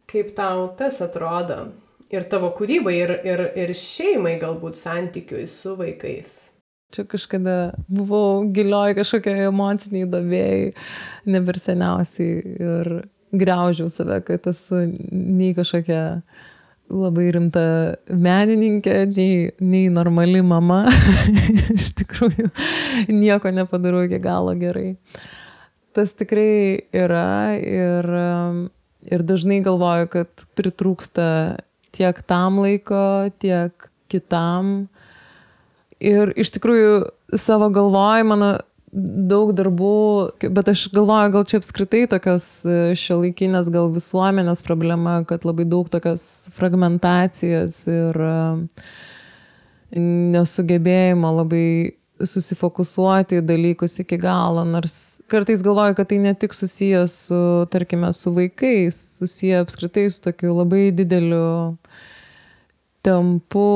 kaip 0.08 0.32
tau 0.40 0.70
tas 0.80 1.02
atrodo? 1.04 1.66
Ir 2.08 2.24
tavo 2.32 2.54
kūrybai, 2.56 2.96
ir, 3.04 3.16
ir, 3.28 3.46
ir 3.60 3.76
šeimai 3.76 4.38
galbūt 4.40 4.80
santykiui 4.80 5.44
su 5.50 5.76
vaikais. 5.76 6.55
Čia 6.96 7.04
kažkada 7.04 7.56
buvau 7.92 8.46
gilioj 8.56 8.94
kažkokiai 8.96 9.50
emociniai 9.50 10.08
davėjai, 10.08 10.70
neber 11.28 11.58
seniausiai 11.60 12.54
ir 12.56 12.92
graužiau 13.36 13.90
save, 13.92 14.22
kad 14.24 14.46
esu 14.48 14.86
nei 15.12 15.50
kažkokia 15.56 16.22
labai 16.88 17.26
rimta 17.34 17.64
menininkė, 18.08 18.94
nei, 19.10 19.50
nei 19.60 19.90
normali 19.92 20.40
mama. 20.46 20.86
Iš 21.76 21.90
tikrųjų, 22.00 22.48
nieko 23.10 23.52
nepadarau 23.52 24.06
iki 24.06 24.22
galo 24.22 24.54
gerai. 24.56 24.94
Tas 25.96 26.16
tikrai 26.16 26.86
yra 26.96 27.56
ir, 27.60 28.08
ir 29.10 29.26
dažnai 29.26 29.60
galvoju, 29.66 30.08
kad 30.16 30.48
pritrūksta 30.56 31.28
tiek 31.96 32.24
tam 32.28 32.60
laiko, 32.64 33.28
tiek 33.42 33.90
kitam 34.12 34.86
Ir 36.04 36.32
iš 36.36 36.50
tikrųjų 36.56 36.96
savo 37.40 37.70
galvoj 37.72 38.24
mano 38.28 38.50
daug 38.96 39.50
darbų, 39.56 39.96
bet 40.54 40.70
aš 40.72 40.86
galvoju, 40.94 41.32
gal 41.34 41.44
čia 41.48 41.58
apskritai 41.60 42.04
tokios 42.08 42.46
e, 42.64 42.94
šiuolaikinės 42.96 43.68
gal 43.72 43.90
visuomenės 43.92 44.62
problema, 44.64 45.18
kad 45.28 45.44
labai 45.44 45.66
daug 45.68 45.90
tokios 45.92 46.48
fragmentacijos 46.56 47.82
ir 47.92 48.20
e, 48.24 48.36
nesugebėjimo 50.36 51.32
labai 51.42 51.66
susifokusuoti 52.24 53.42
dalykus 53.44 53.98
iki 54.00 54.16
galo, 54.20 54.64
nors 54.64 55.20
kartais 55.28 55.60
galvoju, 55.64 55.98
kad 55.98 56.08
tai 56.08 56.20
ne 56.22 56.32
tik 56.38 56.56
susijęs 56.56 57.16
su, 57.28 57.40
tarkime, 57.72 58.12
su 58.16 58.32
vaikais, 58.36 58.96
susiję 59.18 59.60
apskritai 59.64 60.06
su 60.10 60.22
tokiu 60.24 60.54
labai 60.56 60.88
dideliu 60.96 61.76
tempu 63.04 63.66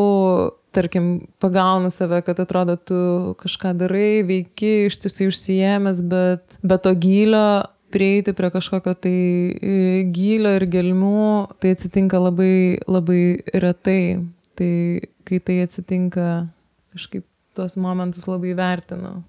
tarkim, 0.74 1.26
pagaunu 1.42 1.90
save, 1.90 2.22
kad 2.26 2.40
atrodo, 2.40 2.76
tu 2.76 3.00
kažką 3.40 3.74
darai, 3.80 4.22
veiki, 4.26 4.90
ištisai 4.90 5.28
užsijėmęs, 5.30 6.02
bet 6.10 6.58
be 6.62 6.78
to 6.82 6.94
gylio 6.98 7.44
prieiti 7.90 8.34
prie 8.36 8.50
kažkokio 8.54 8.94
tai 8.94 9.16
e, 9.56 10.04
gylio 10.14 10.54
ir 10.60 10.66
gelmių, 10.70 11.24
tai 11.62 11.74
atsitinka 11.74 12.20
labai, 12.22 12.78
labai 12.86 13.22
retai. 13.64 14.02
Tai 14.58 14.72
kai 15.26 15.38
tai 15.40 15.60
atsitinka, 15.64 16.26
kažkaip 16.94 17.24
tuos 17.56 17.76
momentus 17.80 18.26
labai 18.28 18.52
vertinu. 18.58 19.20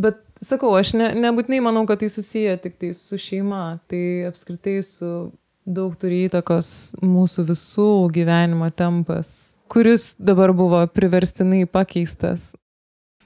Bet 0.00 0.20
sakau, 0.44 0.72
aš 0.78 0.94
ne, 0.96 1.10
nebūtinai 1.18 1.60
manau, 1.64 1.84
kad 1.88 2.00
tai 2.00 2.08
susiję 2.12 2.56
tik 2.62 2.78
tai 2.80 2.92
su 2.96 3.18
šeima, 3.20 3.80
tai 3.90 4.28
apskritai 4.30 4.78
su 4.86 5.30
daug 5.68 5.94
turi 6.00 6.24
įtakos 6.28 6.96
mūsų 7.04 7.44
visų 7.50 7.90
gyvenimo 8.14 8.70
tempas 8.72 9.54
kuris 9.70 10.14
dabar 10.18 10.52
buvo 10.52 10.82
priverstinai 10.90 11.64
pakeistas. 11.66 12.52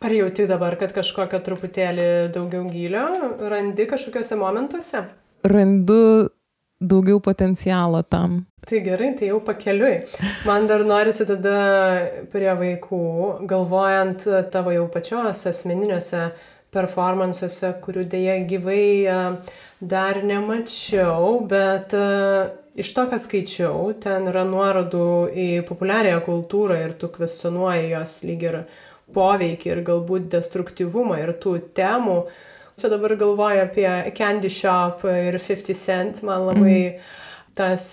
Ar 0.05 0.13
jauti 0.13 0.45
dabar, 0.45 0.77
kad 0.77 0.93
kažkokią 0.93 1.41
truputėlį 1.47 2.09
daugiau 2.35 2.67
gylio 2.69 3.05
randi 3.49 3.87
kažkokiuose 3.89 4.37
momentuose? 4.37 5.05
Randu 5.49 6.29
daugiau 6.85 7.21
potencialo 7.25 8.03
tam. 8.03 8.43
Tai 8.69 8.81
gerai, 8.85 9.13
tai 9.17 9.31
jau 9.31 9.39
pakeliui. 9.45 10.03
Man 10.49 10.67
dar 10.69 10.85
norisi 10.85 11.25
tada 11.29 11.57
prie 12.33 12.51
vaikų, 12.61 13.01
galvojant 13.49 14.27
tavo 14.53 14.75
jau 14.75 14.85
pačios 14.93 15.47
asmeniniuose 15.49 16.27
performansuose, 16.75 17.71
kurių 17.85 18.05
dėja 18.11 18.37
gyvai 18.51 18.85
dar 19.81 20.21
nemačiau, 20.27 21.39
bet 21.49 21.95
iš 22.75 22.95
to, 22.95 23.07
ką 23.11 23.19
skaičiau, 23.21 23.93
ten 24.03 24.29
yra 24.31 24.45
nuorodų 24.49 25.09
į 25.31 25.49
populiariąją 25.69 26.23
kultūrą 26.27 26.79
ir 26.83 26.97
tu 26.99 27.11
kvestionuoji 27.13 27.93
jos 27.93 28.17
lyg 28.27 28.47
ir 28.49 28.59
poveikį 29.15 29.71
ir 29.71 29.83
galbūt 29.87 30.31
destruktyvumą 30.33 31.21
ir 31.23 31.37
tų 31.43 31.59
temų. 31.77 32.25
Čia 32.75 32.91
dabar 32.91 33.15
galvoju 33.19 33.61
apie 33.69 33.87
Candy 34.19 34.51
Shop 34.51 35.05
ir 35.07 35.39
50 35.39 35.79
Cent, 35.79 36.23
man 36.27 36.49
labai 36.49 36.79
mm. 36.81 37.13
tas 37.55 37.93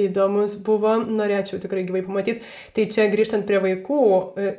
įdomus 0.00 0.54
buvo, 0.64 0.94
norėčiau 1.04 1.60
tikrai 1.60 1.82
gyvai 1.84 2.00
pamatyti. 2.06 2.40
Tai 2.72 2.86
čia 2.94 3.10
grįžtant 3.12 3.44
prie 3.48 3.60
vaikų, 3.60 4.00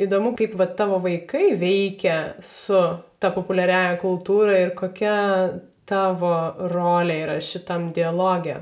įdomu, 0.05 0.35
kaip 0.37 0.53
va 0.59 0.67
tavo 0.77 1.01
vaikai 1.01 1.55
veikia 1.57 2.19
su 2.45 2.83
ta 3.17 3.33
populiariaja 3.33 3.97
kultūra 4.03 4.59
ir 4.61 4.75
kokia 4.77 5.17
tavo 5.89 6.35
rolė 6.69 7.17
yra 7.23 7.39
šitam 7.41 7.89
dialogė 7.95 8.59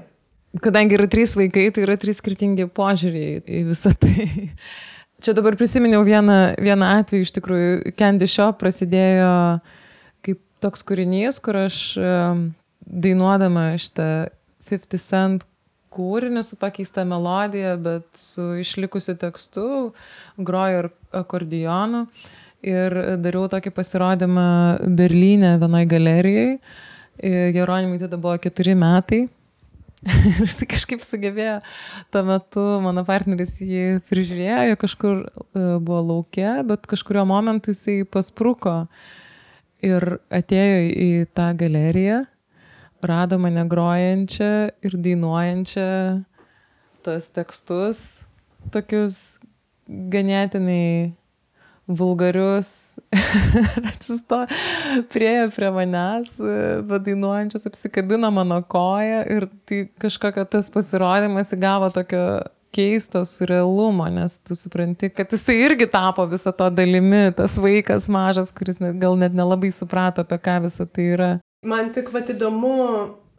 kadangi 0.60 0.98
yra 0.98 1.08
trys 1.12 1.36
vaikai, 1.40 1.70
tai 1.72 1.86
yra 1.86 1.96
trys 2.00 2.20
skirtingi 2.20 2.68
požiūriai 2.76 3.44
į 3.46 3.62
visą 3.70 3.94
tai. 3.96 4.50
Čia 5.22 5.36
dabar 5.38 5.54
prisiminiau 5.54 6.02
vieną, 6.02 6.58
vieną 6.58 6.96
atvejį, 6.98 7.28
iš 7.28 7.32
tikrųjų, 7.38 7.94
Candy 8.00 8.28
Shop 8.28 8.58
prasidėjo 8.60 9.32
kaip 10.26 10.40
toks 10.64 10.82
kūrinys, 10.88 11.38
kur 11.44 11.60
aš 11.68 11.78
dainuodama 12.82 13.70
šitą 13.80 14.10
50 14.66 14.98
Cent 15.06 15.46
kūrinį 15.92 16.44
su 16.48 16.58
pakeista 16.60 17.04
melodija, 17.08 17.76
bet 17.78 18.08
su 18.18 18.56
išlikusiu 18.62 19.18
tekstu, 19.20 19.66
grojo 20.40 20.86
ir 20.86 20.90
akordijonu. 21.22 22.06
Ir 22.62 22.94
dariau 23.18 23.48
tokį 23.50 23.72
pasirodymą 23.74 24.48
Berlyne 24.98 25.56
vienoj 25.62 25.86
galerijai. 25.90 26.50
Jeronimui 27.22 28.02
tada 28.02 28.20
buvo 28.22 28.38
keturi 28.42 28.76
metai. 28.78 29.24
ir 30.30 30.40
jis 30.42 30.64
kažkaip 30.70 31.04
sugebėjo, 31.06 31.60
tuo 32.14 32.24
metu 32.26 32.64
mano 32.82 33.04
partneris 33.06 33.54
jį 33.62 34.00
prižiūrėjo, 34.10 34.78
kažkur 34.82 35.22
e, 35.22 35.66
buvo 35.78 36.02
laukia, 36.08 36.56
bet 36.66 36.90
kažkurio 36.90 37.26
momentu 37.30 37.76
jisai 37.76 38.02
paspruko 38.10 38.86
ir 39.86 40.08
atėjo 40.34 40.82
į 40.90 41.12
tą 41.38 41.52
galeriją, 41.58 42.24
rado 43.06 43.38
mane 43.42 43.68
grojančią 43.70 44.52
ir 44.86 44.98
dainuojančią 45.06 45.88
tos 47.06 47.30
tekstus, 47.34 48.02
tokius 48.74 49.40
ganėtinai 49.86 51.14
vulgarius 51.98 53.00
atsistojo, 53.92 54.48
priejo 55.14 55.50
prie 55.56 55.72
manęs, 55.76 56.34
vadainuojančias, 56.90 57.68
apsikabino 57.70 58.32
mano 58.32 58.62
koją 58.64 59.22
ir 59.36 59.48
tai 59.70 59.84
kažkokia 60.02 60.48
tas 60.50 60.72
pasirodymas 60.74 61.54
įgavo 61.56 61.92
tokio 61.96 62.26
keisto 62.72 63.26
surrealumo, 63.26 64.08
nes 64.10 64.38
tu 64.40 64.56
supranti, 64.56 65.10
kad 65.10 65.32
jisai 65.32 65.58
irgi 65.66 65.88
tapo 65.92 66.26
viso 66.26 66.52
to 66.56 66.70
dalimi, 66.72 67.32
tas 67.36 67.58
vaikas 67.60 68.08
mažas, 68.12 68.54
kuris 68.56 68.80
net, 68.80 68.96
gal 69.02 69.18
net 69.20 69.36
nelabai 69.36 69.72
suprato, 69.76 70.24
apie 70.24 70.40
ką 70.40 70.62
visą 70.68 70.88
tai 70.88 71.10
yra. 71.16 71.32
Man 71.68 71.92
tik 71.94 72.14
vat 72.16 72.32
įdomu, 72.32 72.78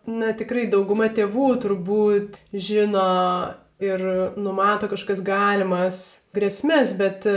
na 0.06 0.32
tikrai 0.36 0.68
dauguma 0.70 1.08
tėvų 1.14 1.48
turbūt 1.64 2.38
žino 2.52 3.06
ir 3.84 4.02
numato 4.40 4.88
kažkokias 4.90 5.22
galimas 5.26 6.02
grėsmės, 6.36 6.94
bet 6.98 7.26
e, 7.30 7.36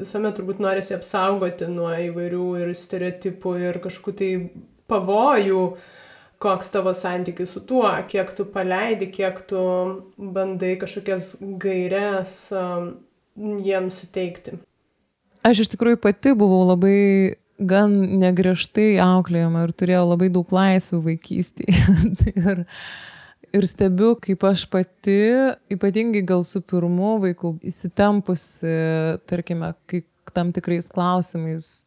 visuomet 0.00 0.38
turbūt 0.38 0.62
norisi 0.64 0.96
apsaugoti 0.96 1.68
nuo 1.70 1.92
įvairių 2.08 2.48
ir 2.62 2.72
stereotipų 2.78 3.54
ir 3.68 3.80
kažkokių 3.84 4.16
tai 4.20 4.30
pavojų, 4.90 5.62
koks 6.44 6.74
tavo 6.74 6.92
santykis 6.96 7.54
su 7.56 7.62
tuo, 7.64 7.88
kiek 8.10 8.32
tu 8.36 8.44
paleidi, 8.52 9.08
kiek 9.12 9.38
tu 9.48 9.62
bandai 10.18 10.74
kažkokias 10.80 11.36
gairias 11.62 12.34
jiems 13.36 14.02
suteikti. 14.02 14.58
Aš 15.44 15.64
iš 15.64 15.74
tikrųjų 15.74 16.00
pati 16.00 16.32
buvau 16.36 16.62
labai 16.70 16.98
gan 17.58 17.92
negriežtai 18.20 18.94
auklėjama 19.02 19.66
ir 19.66 19.74
turėjau 19.76 20.04
labai 20.08 20.30
daug 20.32 20.48
laisvių 20.54 21.00
vaikystėje. 21.04 21.82
ir 22.34 22.64
ir 23.54 23.66
stebiu, 23.68 24.14
kaip 24.20 24.44
aš 24.48 24.66
pati, 24.70 25.20
ypatingai 25.72 26.24
gal 26.26 26.44
su 26.46 26.62
pirmu 26.64 27.18
vaiku, 27.22 27.54
įsitempusi, 27.64 28.74
tarkime, 29.30 29.72
kai 29.90 30.02
tam 30.34 30.50
tikrais 30.54 30.90
klausimais 30.92 31.86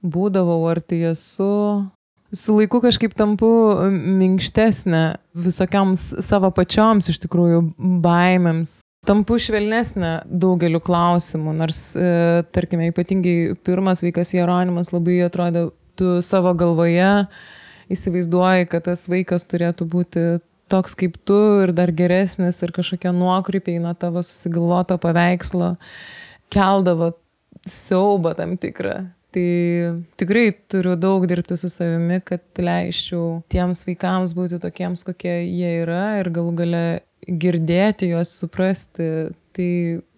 būdavau, 0.00 0.62
ar 0.70 0.80
tai 0.80 1.02
esu. 1.12 1.50
Su 2.30 2.54
laiku 2.56 2.78
kažkaip 2.82 3.16
tampu 3.18 3.48
minkštesnė 3.90 5.02
visokioms 5.34 6.04
savo 6.22 6.52
pačioms 6.54 7.10
iš 7.10 7.18
tikrųjų 7.26 7.64
baimėms. 8.04 8.80
Tampu 9.08 9.38
švelnesnė 9.40 10.12
daugeliu 10.28 10.78
klausimų, 10.84 11.54
nors, 11.56 11.80
e, 11.96 12.44
tarkime, 12.52 12.90
ypatingai 12.92 13.56
pirmas 13.64 14.04
vaikas 14.04 14.34
Jeronimas 14.36 14.92
labai 14.92 15.22
atrodė, 15.24 15.70
tu 15.96 16.18
savo 16.24 16.52
galvoje 16.54 17.08
įsivaizduoji, 17.90 18.68
kad 18.70 18.86
tas 18.86 19.06
vaikas 19.10 19.48
turėtų 19.48 19.88
būti 19.90 20.24
toks 20.70 20.96
kaip 20.98 21.18
tu 21.26 21.38
ir 21.64 21.74
dar 21.76 21.92
geresnis 21.94 22.60
ir 22.62 22.72
kažkokie 22.76 23.12
nuokrypiai 23.14 23.82
nuo 23.82 23.94
tavo 23.98 24.22
susigalvoto 24.24 24.98
paveikslo 25.02 25.74
keldavo 26.50 27.12
siaubą 27.68 28.34
tam 28.38 28.56
tikrą. 28.60 29.10
Tai 29.30 29.50
tikrai 30.18 30.48
turiu 30.72 30.96
daug 30.98 31.22
dirbti 31.30 31.54
su 31.58 31.68
savimi, 31.70 32.18
kad 32.26 32.42
leisčiau 32.58 33.42
tiems 33.52 33.84
vaikams 33.86 34.34
būti 34.34 34.58
tokiems, 34.62 35.04
kokie 35.06 35.36
jie 35.44 35.76
yra 35.84 36.18
ir 36.18 36.32
galų 36.34 36.54
gale 36.58 36.84
girdėti 37.26 38.10
juos, 38.10 38.32
suprasti. 38.40 39.30
Tai 39.54 39.70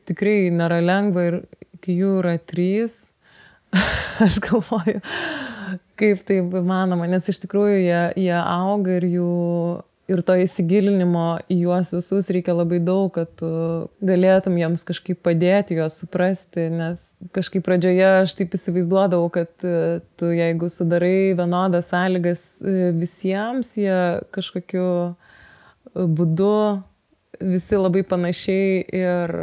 tikrai 0.08 0.48
nėra 0.54 0.80
lengva 0.80 1.26
ir 1.28 1.38
kai 1.84 1.98
jų 1.98 2.14
yra 2.22 2.38
trys, 2.40 3.12
aš 4.26 4.40
galvoju, 4.44 5.02
kaip 6.00 6.24
tai 6.28 6.40
įmanoma, 6.40 7.08
nes 7.10 7.28
iš 7.28 7.42
tikrųjų 7.44 7.78
jie, 7.82 8.02
jie 8.28 8.38
auga 8.40 8.96
ir 8.96 9.08
jų 9.12 9.32
ir 10.10 10.22
to 10.26 10.34
įsigilinimo 10.42 11.26
į 11.52 11.58
juos 11.64 11.92
visus 11.94 12.30
reikia 12.34 12.54
labai 12.56 12.80
daug, 12.82 13.10
kad 13.14 13.30
tu 13.38 13.48
galėtum 14.04 14.56
jiems 14.58 14.84
kažkaip 14.88 15.20
padėti, 15.24 15.78
juos 15.78 16.00
suprasti, 16.02 16.66
nes 16.72 17.04
kažkaip 17.36 17.64
pradžioje 17.66 18.08
aš 18.22 18.36
taip 18.38 18.56
įsivaizduodavau, 18.58 19.30
kad 19.34 19.66
e, 19.66 20.00
tu 20.18 20.32
jeigu 20.34 20.70
sudarai 20.72 21.32
vienodas 21.38 21.92
sąlygas 21.92 22.46
e, 22.60 22.90
visiems, 22.98 23.74
jie 23.78 23.98
kažkokiu 24.34 24.86
e, 24.86 25.14
būdu 25.94 26.54
visi 27.42 27.78
labai 27.78 28.04
panašiai 28.06 28.82
ir, 28.94 29.36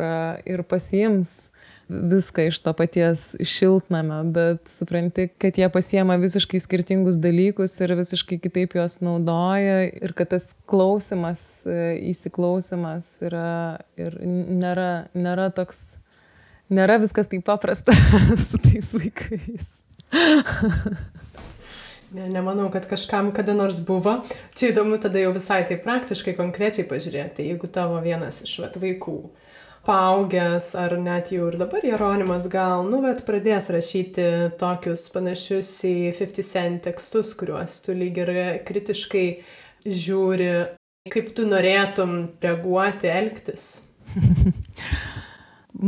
ir 0.47 0.63
pasiims 0.67 1.48
viską 1.89 2.45
iš 2.47 2.59
to 2.59 2.73
paties 2.73 3.35
šiltnamio, 3.41 4.23
bet 4.23 4.69
supranti, 4.69 5.27
kad 5.41 5.57
jie 5.57 5.69
pasiema 5.73 6.15
visiškai 6.21 6.59
skirtingus 6.61 7.17
dalykus 7.17 7.73
ir 7.81 7.95
visiškai 7.97 8.37
kitaip 8.43 8.75
juos 8.77 8.99
naudoja 9.01 9.81
ir 9.89 10.13
kad 10.17 10.29
tas 10.35 10.53
klausimas, 10.69 11.65
e, 11.65 11.97
įsiklausimas 12.11 13.09
yra 13.25 13.81
ir 13.97 14.19
nėra, 14.21 15.09
nėra 15.17 15.49
toks, 15.55 15.97
nėra 16.69 16.99
viskas 17.01 17.31
taip 17.31 17.47
paprasta 17.49 17.95
su 18.49 18.61
tais 18.61 18.93
vaikais. 18.93 19.73
Ne, 22.09 22.25
nemanau, 22.29 22.71
kad 22.73 22.87
kažkam 22.89 23.27
kada 23.33 23.53
nors 23.53 23.83
buvo. 23.85 24.15
Čia 24.57 24.71
įdomu 24.71 24.97
tada 25.01 25.21
jau 25.21 25.33
visai 25.35 25.61
tai 25.69 25.77
praktiškai, 25.81 26.33
konkrečiai 26.37 26.87
pažiūrėti, 26.89 27.45
jeigu 27.49 27.69
tavo 27.69 27.99
vienas 28.01 28.41
iš 28.45 28.55
vat, 28.63 28.77
vaikų 28.81 29.17
uh, 29.27 29.49
paaugęs 29.89 30.73
ar 30.77 30.93
net 31.01 31.31
jau 31.33 31.47
ir 31.49 31.57
dabar 31.57 31.85
Jeronimas 31.85 32.45
gal, 32.51 32.85
nu, 32.85 33.01
bet 33.01 33.23
pradės 33.25 33.71
rašyti 33.73 34.25
tokius 34.59 35.07
panašius 35.13 35.71
į 35.89 35.95
50 36.19 36.49
cent 36.49 36.83
tekstus, 36.85 37.33
kuriuos 37.37 37.79
tu 37.85 37.95
lyg 37.97 38.19
ir 38.21 38.31
kritiškai 38.67 39.27
žiūri, 39.89 40.51
kaip 41.09 41.31
tu 41.37 41.47
norėtum 41.49 42.17
reaguoti, 42.43 43.09
elgtis. 43.09 43.69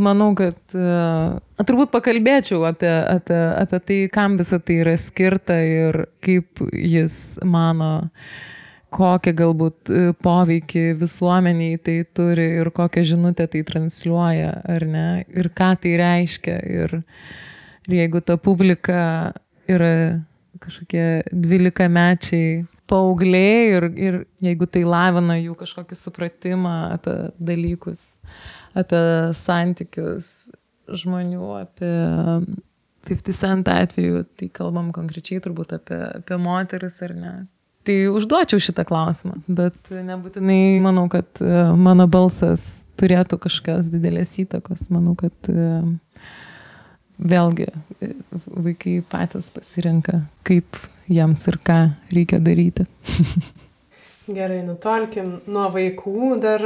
Manau, 0.06 0.32
kad 0.40 0.58
uh, 0.78 1.36
turbūt 1.68 1.92
pakalbėčiau 1.94 2.64
apie, 2.70 2.90
apie, 2.90 3.42
apie 3.60 3.82
tai, 3.86 4.00
kam 4.14 4.40
visą 4.40 4.62
tai 4.64 4.80
yra 4.86 4.96
skirta 4.98 5.58
ir 5.68 6.06
kaip 6.24 6.64
jis 6.72 7.18
mano 7.44 7.92
uh, 8.06 8.48
kokią 8.92 9.34
galbūt 9.38 9.92
e, 9.92 10.02
poveikį 10.24 10.84
visuomeniai 11.00 11.78
tai 11.84 12.02
turi 12.18 12.48
ir 12.60 12.72
kokią 12.76 13.06
žinutę 13.14 13.48
tai 13.52 13.64
transliuoja, 13.68 14.52
ar 14.76 14.86
ne, 14.88 15.06
ir 15.32 15.52
ką 15.56 15.72
tai 15.84 15.96
reiškia. 16.02 16.58
Ir, 16.82 16.98
ir 17.88 17.98
jeigu 18.02 18.22
ta 18.26 18.38
publika 18.42 19.00
yra 19.72 19.94
kažkokie 20.62 21.06
dvylikamečiai 21.32 22.66
paaugliai 22.92 23.62
ir, 23.78 23.88
ir 23.96 24.18
jeigu 24.44 24.68
tai 24.68 24.84
lavina 24.84 25.38
jų 25.40 25.56
kažkokį 25.60 25.98
supratimą 25.98 26.76
apie 26.98 27.16
dalykus, 27.40 28.04
apie 28.78 29.02
santykius 29.38 30.52
žmonių, 30.92 31.48
apie 31.62 31.94
50 33.08 33.40
cent 33.40 33.72
atveju, 33.72 34.26
tai 34.38 34.52
kalbam 34.54 34.92
konkrečiai 34.94 35.42
turbūt 35.44 35.74
apie, 35.80 35.98
apie 36.20 36.38
moteris 36.42 37.00
ar 37.08 37.16
ne. 37.18 37.34
Tai 37.88 37.96
užduočiau 38.14 38.62
šitą 38.62 38.86
klausimą, 38.86 39.40
bet 39.50 39.90
nebūtinai 39.90 40.78
manau, 40.84 41.08
kad 41.10 41.42
e, 41.42 41.50
mano 41.74 42.06
balsas 42.12 42.84
turėtų 43.02 43.40
kažkokios 43.42 43.90
didelės 43.90 44.36
įtakos. 44.44 44.92
Manau, 44.94 45.16
kad 45.18 45.50
e, 45.50 45.82
vėlgi 47.18 47.72
e, 47.72 48.12
vaikai 48.54 49.00
patys 49.10 49.50
pasirenka, 49.56 50.22
kaip 50.46 50.78
jiems 51.10 51.42
ir 51.50 51.58
ką 51.66 51.80
reikia 52.14 52.42
daryti. 52.44 52.86
Gerai, 54.32 54.62
nutolkim 54.62 55.40
nuo 55.50 55.66
vaikų. 55.74 56.36
Dar 56.40 56.62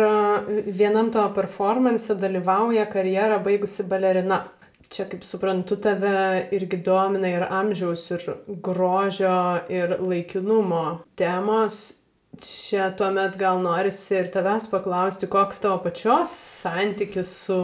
vienam 0.68 1.08
tavo 1.16 1.32
performance 1.38 2.14
dalyvauja 2.20 2.84
karjerą 2.92 3.40
baigusi 3.46 3.88
balerina 3.88 4.44
čia 4.92 5.06
kaip 5.10 5.24
suprantu 5.26 5.78
tave 5.82 6.48
irgi 6.56 6.80
domina 6.86 7.30
ir 7.32 7.46
amžiaus 7.50 8.04
ir 8.16 8.26
grožio 8.48 9.38
ir 9.70 9.98
laikinumo 10.00 10.86
temos 11.20 12.02
čia 12.42 12.90
tuomet 12.98 13.38
gal 13.40 13.62
norisi 13.64 14.18
ir 14.20 14.32
tavęs 14.34 14.68
paklausti 14.72 15.30
koks 15.32 15.62
tavo 15.64 15.80
pačios 15.84 16.34
santykis 16.62 17.32
su 17.46 17.60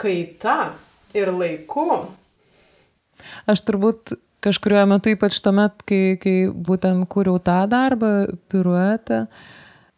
kaita 0.00 0.72
ir 1.14 1.30
laiku. 1.32 1.88
Aš 3.46 3.62
turbūt 3.68 4.16
kažkurio 4.44 4.82
metu, 4.90 5.12
ypač 5.14 5.38
tuomet, 5.44 5.84
kai, 5.88 6.16
kai 6.20 6.36
būtent 6.50 7.06
kūriau 7.10 7.40
tą 7.42 7.62
darbą, 7.70 8.10
piruetą, 8.52 9.24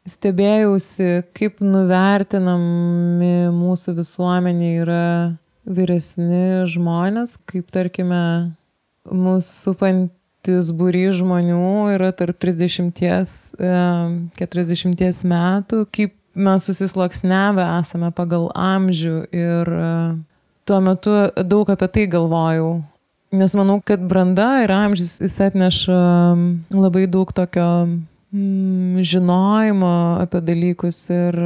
stebėjausi, 0.07 1.09
kaip 1.35 1.63
nuvertinami 1.65 3.49
mūsų 3.57 3.97
visuomenė 3.97 4.71
yra 4.85 5.07
vyresni 5.67 6.67
žmonės, 6.71 7.37
kaip 7.49 7.71
tarkime, 7.75 8.53
mūsų 9.07 9.51
supantis 9.67 10.71
būry 10.75 11.11
žmonių 11.15 11.95
yra 11.97 12.13
tarp 12.15 12.39
30-40 12.43 13.59
e, 13.61 15.11
metų, 15.27 15.87
kaip 15.91 16.15
mes 16.37 16.67
susisloksnevę 16.69 17.65
esame 17.81 18.13
pagal 18.15 18.51
amžių 18.55 19.17
ir 19.35 19.73
e, 19.75 19.91
tuo 20.67 20.83
metu 20.85 21.15
daug 21.43 21.71
apie 21.73 21.89
tai 21.89 22.07
galvojau. 22.11 22.83
Nes 23.37 23.55
manau, 23.59 23.81
kad 23.83 24.01
branda 24.07 24.63
ir 24.63 24.71
amžius 24.71 25.19
jis 25.19 25.41
atneša 25.49 25.99
labai 26.71 27.07
daug 27.11 27.33
tokio 27.35 27.89
žinojimo 29.11 29.93
apie 30.23 30.41
dalykus 30.45 30.99
ir, 31.11 31.39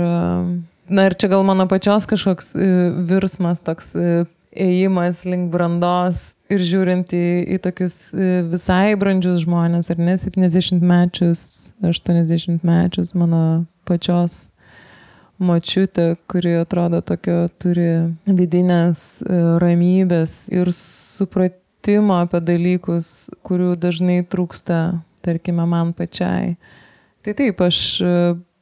na 0.90 1.06
ir 1.08 1.14
čia 1.14 1.30
gal 1.32 1.44
mano 1.46 1.66
pačios 1.70 2.06
kažkoks 2.10 2.52
e, 2.56 2.68
virsmas, 3.08 3.62
toks 3.64 3.94
e, 3.94 4.24
ėjimas 4.50 5.22
link 5.28 5.50
brandos 5.52 6.34
ir 6.50 6.62
žiūrint 6.66 7.14
į, 7.14 7.26
į 7.56 7.60
tokius 7.64 7.98
e, 8.14 8.30
visai 8.50 8.96
brandžius 8.98 9.44
žmonės, 9.46 9.92
ar 9.94 10.02
ne, 10.02 10.16
70 10.18 10.82
mečius, 10.82 11.70
80 11.86 12.66
mečius 12.66 13.14
mano 13.14 13.64
pačios 13.88 14.50
močiutė, 15.40 16.18
kuri 16.28 16.58
atrodo 16.60 17.00
tokio 17.00 17.46
turi 17.62 18.12
vidinės 18.28 19.22
ramybės 19.62 20.42
ir 20.52 20.68
suprat 20.76 21.56
supratimo 21.80 22.20
apie 22.20 22.40
dalykus, 22.40 23.30
kurių 23.42 23.76
dažnai 23.76 24.22
trūksta, 24.28 25.00
tarkime, 25.22 25.64
man 25.66 25.94
pačiai. 25.94 26.56
Tai 27.24 27.32
taip, 27.34 27.60
aš 27.60 28.02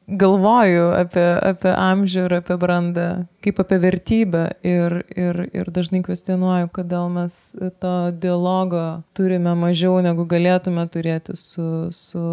galvoju 0.09 0.85
apie, 0.97 1.25
apie 1.51 1.71
amžių 1.73 2.25
ir 2.27 2.35
apie 2.39 2.57
brandą, 2.61 3.07
kaip 3.45 3.59
apie 3.63 3.79
vertybę 3.83 4.43
ir, 4.65 4.99
ir, 5.15 5.41
ir 5.53 5.71
dažnai 5.73 6.01
kvestionuoju, 6.05 6.71
kodėl 6.75 7.09
mes 7.13 7.35
to 7.81 7.93
dialogo 8.15 9.03
turime 9.17 9.53
mažiau 9.59 9.99
negu 10.05 10.25
galėtume 10.29 10.85
turėti 10.91 11.37
su, 11.39 11.89
su 11.93 12.23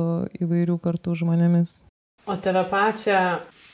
įvairių 0.41 0.79
kartų 0.83 1.19
žmonėmis. 1.23 1.81
O 2.27 2.35
tave 2.43 2.65
pačią 2.71 3.21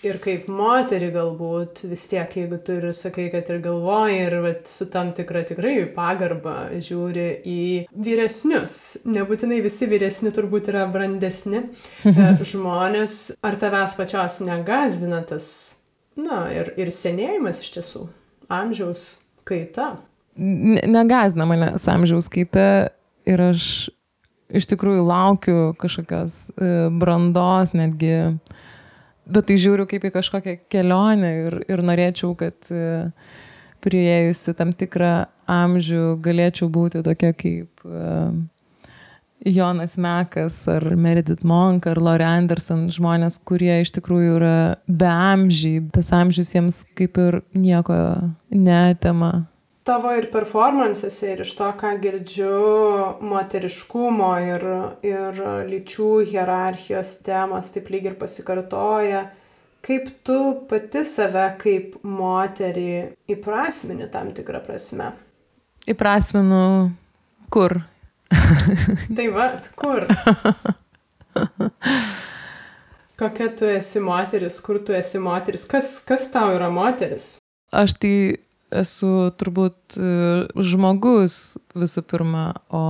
ir 0.07 0.19
kaip 0.23 0.49
moterį 0.51 1.09
galbūt 1.15 1.83
vis 1.91 2.05
tiek, 2.11 2.35
jeigu 2.37 2.59
tu 2.63 2.77
ir 2.79 2.89
sakai, 2.97 3.29
kad 3.33 3.49
ir 3.53 3.61
galvoji 3.65 4.19
ir 4.27 4.37
vat, 4.45 4.67
su 4.71 4.89
tam 4.91 5.13
tikra 5.17 5.45
tikrai 5.49 5.75
pagarba 5.95 6.57
žiūri 6.75 7.27
į 7.49 7.63
vyresnius, 7.95 8.79
nebūtinai 9.07 9.63
visi 9.65 9.89
vyresni 9.91 10.33
turbūt 10.35 10.73
yra 10.73 10.87
brandesni 10.93 11.63
e, 12.09 12.29
žmonės, 12.53 13.19
ar 13.47 13.59
tavęs 13.61 13.97
pačios 13.99 14.41
negazdina 14.47 15.23
tas, 15.29 15.47
na, 16.19 16.45
ir, 16.55 16.75
ir 16.81 16.93
senėjimas 16.95 17.63
iš 17.63 17.75
tiesų, 17.79 18.07
amžiaus 18.53 19.07
kaita. 19.49 19.95
Negazdina 20.37 21.47
mane 21.47 21.75
amžiaus 21.77 22.31
kaita 22.33 22.67
ir 23.29 23.43
aš 23.53 23.91
iš 24.53 24.67
tikrųjų 24.69 25.05
laukiu 25.07 25.57
kažkokios 25.81 26.37
e, 26.57 26.73
brandos 26.93 27.73
netgi 27.77 28.17
bet 29.33 29.49
tai 29.51 29.59
žiūriu 29.61 29.87
kaip 29.91 30.07
į 30.09 30.13
kažkokią 30.15 30.57
kelionę 30.73 31.33
ir, 31.47 31.59
ir 31.73 31.85
norėčiau, 31.85 32.35
kad 32.39 32.73
e, 32.73 33.11
prieėjusi 33.83 34.55
tam 34.59 34.73
tikrą 34.77 35.15
amžių 35.51 36.17
galėčiau 36.23 36.69
būti 36.73 37.03
tokia 37.05 37.33
kaip 37.35 37.87
uh, 37.89 38.31
Jonas 39.45 39.97
Mekas 39.99 40.69
ar 40.71 40.85
Meredith 40.97 41.43
Monk 41.43 41.87
ar 41.91 41.99
Laurie 41.99 42.27
Anderson, 42.29 42.87
žmonės, 42.95 43.41
kurie 43.43 43.81
iš 43.83 43.91
tikrųjų 43.97 44.37
yra 44.39 44.57
be 44.87 45.09
amžiai, 45.11 45.83
tas 45.95 46.13
amžius 46.15 46.53
jiems 46.55 46.83
kaip 46.99 47.19
ir 47.19 47.41
nieko 47.57 47.97
netema 48.55 49.33
tavo 49.85 50.13
ir 50.15 50.29
performansuose, 50.33 51.33
ir 51.35 51.43
iš 51.45 51.53
to, 51.59 51.69
ką 51.79 51.93
girdžiu, 52.03 52.57
moteriškumo 53.27 54.33
ir, 54.47 54.67
ir 55.07 55.41
lyčių 55.69 56.11
hierarchijos 56.31 57.17
temos 57.27 57.73
taip 57.75 57.91
lyg 57.93 58.11
ir 58.13 58.19
pasikartoja. 58.21 59.27
Kaip 59.83 60.11
tu 60.23 60.39
pati 60.71 61.03
save 61.03 61.49
kaip 61.59 61.97
moterį 62.07 62.93
įprasmini 63.35 64.07
tam 64.13 64.31
tikrą 64.35 64.61
prasme? 64.63 65.11
Įprasminu 65.91 66.93
kur? 67.51 67.81
tai 69.17 69.27
va, 69.35 69.49
kur? 69.75 70.07
Kokia 73.19 73.49
tu 73.59 73.67
esi 73.67 74.01
moteris, 74.03 74.61
kur 74.63 74.79
tu 74.87 74.95
esi 74.95 75.19
moteris, 75.23 75.67
kas, 75.69 75.99
kas 76.07 76.31
tau 76.31 76.55
yra 76.55 76.71
moteris? 76.73 77.37
Aš 77.75 77.95
tai 77.99 78.15
esu 78.81 79.31
turbūt 79.39 79.97
e, 79.97 80.09
žmogus 80.57 81.59
visų 81.79 82.05
pirma, 82.09 82.47
o, 82.73 82.85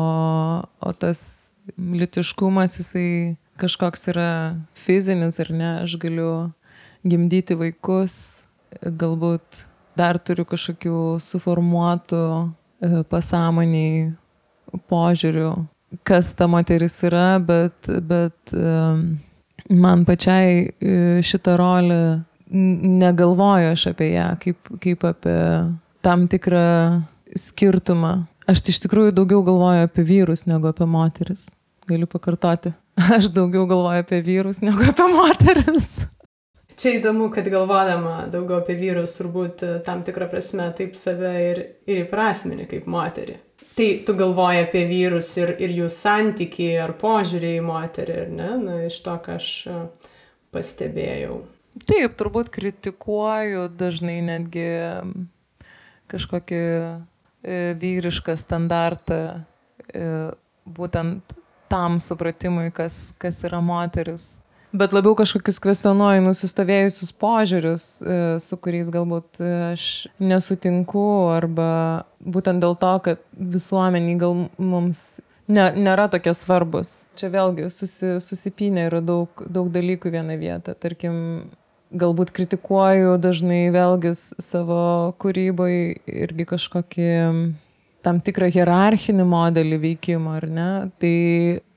o 0.62 0.92
tas 0.98 1.52
litiškumas 1.78 2.78
jisai 2.80 3.36
kažkoks 3.60 4.08
yra 4.10 4.30
fizinis 4.78 5.38
ar 5.42 5.52
ne, 5.54 5.70
aš 5.84 5.96
galiu 6.02 6.30
gimdyti 7.06 7.56
vaikus, 7.58 8.14
galbūt 8.82 9.64
dar 9.98 10.18
turiu 10.22 10.46
kažkokių 10.48 10.96
suformuotų 11.22 12.24
e, 12.32 13.04
pasąmoniai 13.10 14.12
požiūrių, 14.88 15.50
kas 16.08 16.32
ta 16.38 16.48
moteris 16.48 16.96
yra, 17.04 17.36
bet, 17.42 17.90
bet 18.08 18.54
e, 18.56 18.76
man 19.68 20.06
pačiai 20.08 21.22
šitą 21.22 21.58
rolę 21.60 22.02
negalvoju 22.52 23.72
aš 23.72 23.86
apie 23.92 24.12
ją 24.12 24.28
kaip, 24.42 24.70
kaip 24.82 25.04
apie 25.08 25.38
tam 26.04 26.28
tikrą 26.28 27.02
skirtumą. 27.38 28.14
Aš 28.50 28.64
iš 28.72 28.82
tikrųjų 28.84 29.14
daugiau 29.16 29.42
galvoju 29.46 29.86
apie 29.86 30.04
vyrus 30.06 30.46
negu 30.50 30.72
apie 30.72 30.86
moteris. 30.90 31.46
Galiu 31.88 32.08
pakartoti. 32.10 32.74
Aš 33.16 33.30
daugiau 33.34 33.64
galvoju 33.70 34.02
apie 34.02 34.20
vyrus 34.22 34.60
negu 34.62 34.84
apie 34.90 35.06
moteris. 35.10 36.04
Čia 36.76 36.96
įdomu, 36.96 37.28
kad 37.32 37.46
galvodama 37.52 38.26
daugiau 38.32 38.60
apie 38.62 38.74
vyrus, 38.78 39.14
turbūt 39.18 39.64
e, 39.66 39.72
tam 39.86 40.02
tikrą 40.06 40.28
prasme 40.30 40.66
taip 40.76 40.96
save 40.98 41.32
ir, 41.44 41.60
ir 41.86 42.02
įprasmini 42.06 42.66
kaip 42.70 42.88
moterį. 42.90 43.36
Tai 43.76 43.88
tu 44.06 44.14
galvoji 44.16 44.62
apie 44.64 44.84
vyrus 44.88 45.30
ir, 45.40 45.54
ir 45.62 45.72
jų 45.76 45.88
santykiai 45.92 46.80
ar 46.82 46.94
požiūrį 47.00 47.54
į 47.58 47.64
moterį, 47.66 48.16
ar 48.24 48.32
ne? 48.38 48.50
Na, 48.64 48.78
iš 48.88 48.98
to, 49.04 49.16
ką 49.24 49.36
aš 49.40 49.50
e, 49.68 49.78
pastebėjau. 50.52 51.42
Taip, 51.72 52.18
turbūt 52.20 52.50
kritikuoju 52.52 53.68
dažnai 53.80 54.18
netgi 54.24 54.66
kažkokį 56.12 56.61
e, 56.61 56.92
vyrišką 57.80 58.37
standartą 58.37 59.22
e, 59.88 60.04
būtent 60.68 61.35
tam 61.72 61.96
supratimui, 62.04 62.68
kas, 62.76 63.14
kas 63.16 63.40
yra 63.48 63.62
moteris. 63.64 64.35
Bet 64.72 64.94
labiau 64.96 65.12
kažkokius 65.16 65.58
kvestionuoju 65.61 66.22
nusistovėjusius 66.24 67.12
požiūrius, 67.20 67.87
e, 68.04 68.20
su 68.40 68.56
kuriais 68.61 68.92
galbūt 68.92 69.40
aš 69.72 69.88
nesutinku, 70.20 71.04
arba 71.32 71.72
būtent 72.20 72.61
dėl 72.64 72.76
to, 72.80 72.92
kad 73.08 73.24
visuomeniai 73.32 74.20
gal 74.20 74.46
mums 74.61 75.22
ne, 75.48 75.66
nėra 75.76 76.08
tokie 76.12 76.32
svarbus. 76.37 77.02
Čia 77.20 77.32
vėlgi 77.32 77.68
susi, 77.72 78.16
susipinė 78.24 78.88
yra 78.90 79.02
daug, 79.04 79.44
daug 79.44 79.68
dalykų 79.72 80.12
vieną 80.14 80.38
vietą. 80.40 80.76
Tarkim, 80.78 81.16
galbūt 81.92 82.33
kritikuoju 82.37 83.18
dažnai 83.22 83.66
vėlgi 83.75 84.14
savo 84.16 85.12
kūrybai 85.23 85.75
irgi 86.06 86.48
kažkokį 86.48 87.10
tam 88.02 88.19
tikrą 88.25 88.48
hierarchinį 88.52 89.25
modelį 89.29 89.79
veikimo, 89.83 90.35
ar 90.38 90.48
ne? 90.50 90.71
Tai 91.00 91.16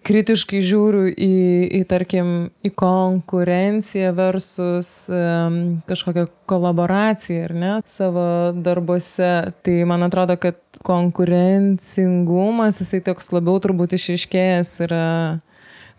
kritiškai 0.05 0.61
žiūriu 0.61 1.07
į, 1.09 1.35
į 1.79 1.81
tarkim, 1.89 2.49
į 2.65 2.69
konkurenciją 2.77 4.11
versus 4.17 5.09
um, 5.09 5.81
kažkokią 5.89 6.27
kolaboraciją, 6.49 7.47
ar 7.49 7.53
ne, 7.57 7.73
savo 7.89 8.25
darbuose. 8.65 9.33
Tai 9.65 9.75
man 9.89 10.05
atrodo, 10.05 10.37
kad 10.41 10.57
konkurencingumas, 10.85 12.81
jisai 12.81 13.01
toks 13.05 13.31
labiau 13.33 13.57
turbūt 13.63 13.97
išaiškėjęs 13.97 14.71
yra 14.85 15.05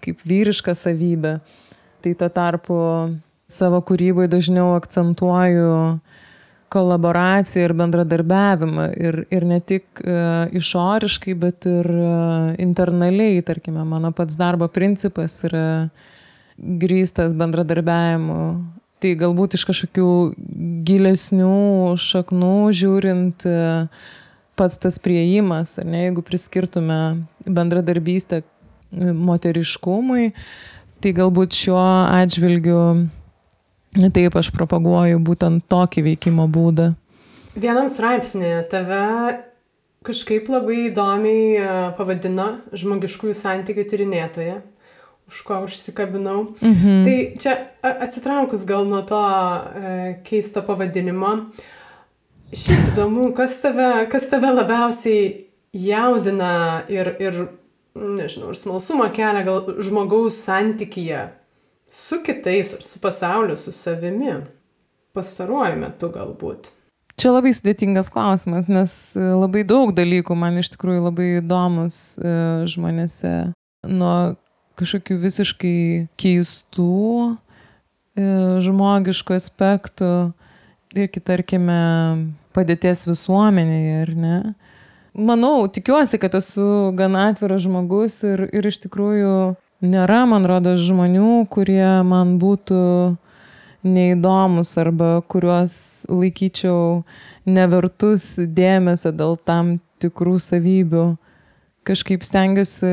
kaip 0.04 0.16
vyriška 0.26 0.72
savybė. 0.78 1.38
Tai 2.04 2.12
tuo 2.20 2.28
tarpu 2.30 2.76
savo 3.48 3.80
kūrybai 3.86 4.26
dažniau 4.30 4.74
akcentuoju 4.76 5.98
kolaboraciją 6.72 7.68
ir 7.68 7.74
bendradarbiavimą. 7.78 8.86
Ir, 8.98 9.20
ir 9.30 9.46
ne 9.46 9.60
tik 9.62 10.02
uh, 10.02 10.50
išoriškai, 10.56 11.36
bet 11.38 11.68
ir 11.70 11.86
uh, 11.86 12.54
internaliai, 12.62 13.42
tarkime, 13.46 13.84
mano 13.86 14.10
pats 14.16 14.38
darbo 14.38 14.68
principas 14.72 15.38
yra 15.46 15.66
grįstas 16.56 17.36
bendradarbiavimu. 17.38 18.40
Tai 18.96 19.10
galbūt 19.20 19.58
iš 19.58 19.66
kažkokių 19.68 20.10
gilesnių 20.88 21.96
šaknų 22.00 22.54
žiūrint 22.72 23.44
pats 24.56 24.80
tas 24.80 24.96
prieimas, 25.04 25.74
ar 25.76 25.84
ne, 25.84 26.06
jeigu 26.06 26.24
priskirtume 26.24 26.98
bendradarbystę 27.44 28.40
moteriškumui, 28.96 30.30
tai 31.04 31.12
galbūt 31.12 31.58
šiuo 31.58 31.84
atžvilgiu 32.22 32.80
taip 34.14 34.36
aš 34.38 34.52
propaguoju 34.54 35.20
būtent 35.24 35.66
tokį 35.72 36.06
veikimo 36.10 36.46
būdą. 36.52 36.92
Vienam 37.56 37.88
straipsnėje 37.88 38.64
tave 38.72 39.04
kažkaip 40.06 40.48
labai 40.52 40.86
įdomiai 40.90 41.44
e, 41.58 41.68
pavadino 41.98 42.48
žmogiškųjų 42.76 43.36
santykių 43.36 43.84
tyrinėtoje, 43.90 44.58
už 45.26 45.40
ko 45.46 45.62
užsikabinau. 45.66 46.52
Mhm. 46.60 47.00
Tai 47.06 47.16
čia 47.42 47.56
atsitraukus 47.82 48.66
gal 48.68 48.86
nuo 48.88 49.02
to 49.08 49.22
e, 49.22 49.96
keisto 50.26 50.62
pavadinimo, 50.66 51.32
šiaip 52.54 52.92
įdomu, 52.92 53.32
kas 53.36 53.58
tave, 53.64 53.90
kas 54.12 54.28
tave 54.30 54.52
labiausiai 54.52 55.24
jaudina 55.76 56.84
ir, 56.92 57.10
ir, 57.20 57.40
nežinau, 57.96 58.52
ir 58.52 58.60
smalsumą 58.60 59.10
kelia 59.16 59.42
gal 59.48 59.74
žmogaus 59.82 60.38
santykyje 60.44 61.26
su 61.88 62.20
kitais 62.22 62.74
ar 62.74 62.82
su 62.82 63.00
pasauliu, 63.00 63.56
su 63.56 63.72
savimi. 63.72 64.40
Pastaruoju 65.16 65.78
metu 65.80 66.10
galbūt. 66.12 66.70
Čia 67.16 67.30
labai 67.32 67.54
sudėtingas 67.56 68.10
klausimas, 68.12 68.66
nes 68.68 68.92
e, 69.16 69.22
labai 69.32 69.62
daug 69.64 69.94
dalykų 69.96 70.34
man 70.36 70.58
iš 70.60 70.74
tikrųjų 70.74 71.06
labai 71.06 71.28
įdomus 71.38 72.18
e, 72.20 72.32
žmonėse. 72.68 73.32
Nuo 73.88 74.36
kažkokių 74.76 75.16
visiškai 75.22 75.78
keistų 76.20 76.98
e, 77.24 78.26
žmogiškų 78.66 79.38
aspektų 79.38 80.10
ir, 80.92 81.08
tarkime, 81.24 81.80
padėties 82.56 83.06
visuomenėje, 83.08 83.96
ar 84.02 84.12
ne? 84.16 84.36
Manau, 85.16 85.64
tikiuosi, 85.72 86.20
kad 86.20 86.36
esu 86.36 86.92
gana 86.96 87.30
atviras 87.30 87.64
žmogus 87.64 88.20
ir, 88.28 88.44
ir 88.52 88.68
iš 88.68 88.82
tikrųjų 88.84 89.36
nėra, 89.84 90.24
man 90.28 90.46
rodo, 90.48 90.74
žmonių, 90.78 91.46
kurie 91.52 92.02
man 92.06 92.36
būtų 92.42 92.80
neįdomus 93.86 94.72
arba 94.80 95.20
kuriuos 95.30 96.06
laikyčiau 96.10 97.04
nevertus 97.46 98.34
dėmesio 98.40 99.12
dėl 99.14 99.36
tam 99.46 99.76
tikrų 100.02 100.38
savybių. 100.42 101.06
Kažkaip 101.86 102.24
stengiuosi 102.26 102.90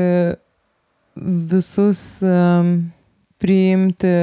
visus 1.50 2.22
priimti 3.42 4.14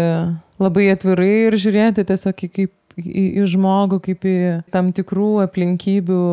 labai 0.61 0.87
atvirai 0.93 1.33
ir 1.49 1.57
žiūrėti 1.59 2.05
tiesiog 2.07 2.45
į, 2.47 2.49
kaip, 2.55 2.73
į, 2.99 3.25
į 3.41 3.45
žmogų 3.51 4.01
kaip 4.07 4.27
į 4.27 4.37
tam 4.71 4.91
tikrų 4.95 5.31
aplinkybių 5.47 6.23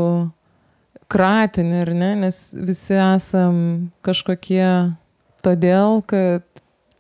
kratinį, 1.09 1.77
ar 1.83 1.93
ne, 1.97 2.11
nes 2.27 2.41
visi 2.69 2.97
esam 3.01 3.61
kažkokie 4.05 4.65
todėl, 5.45 6.01
kad 6.09 6.45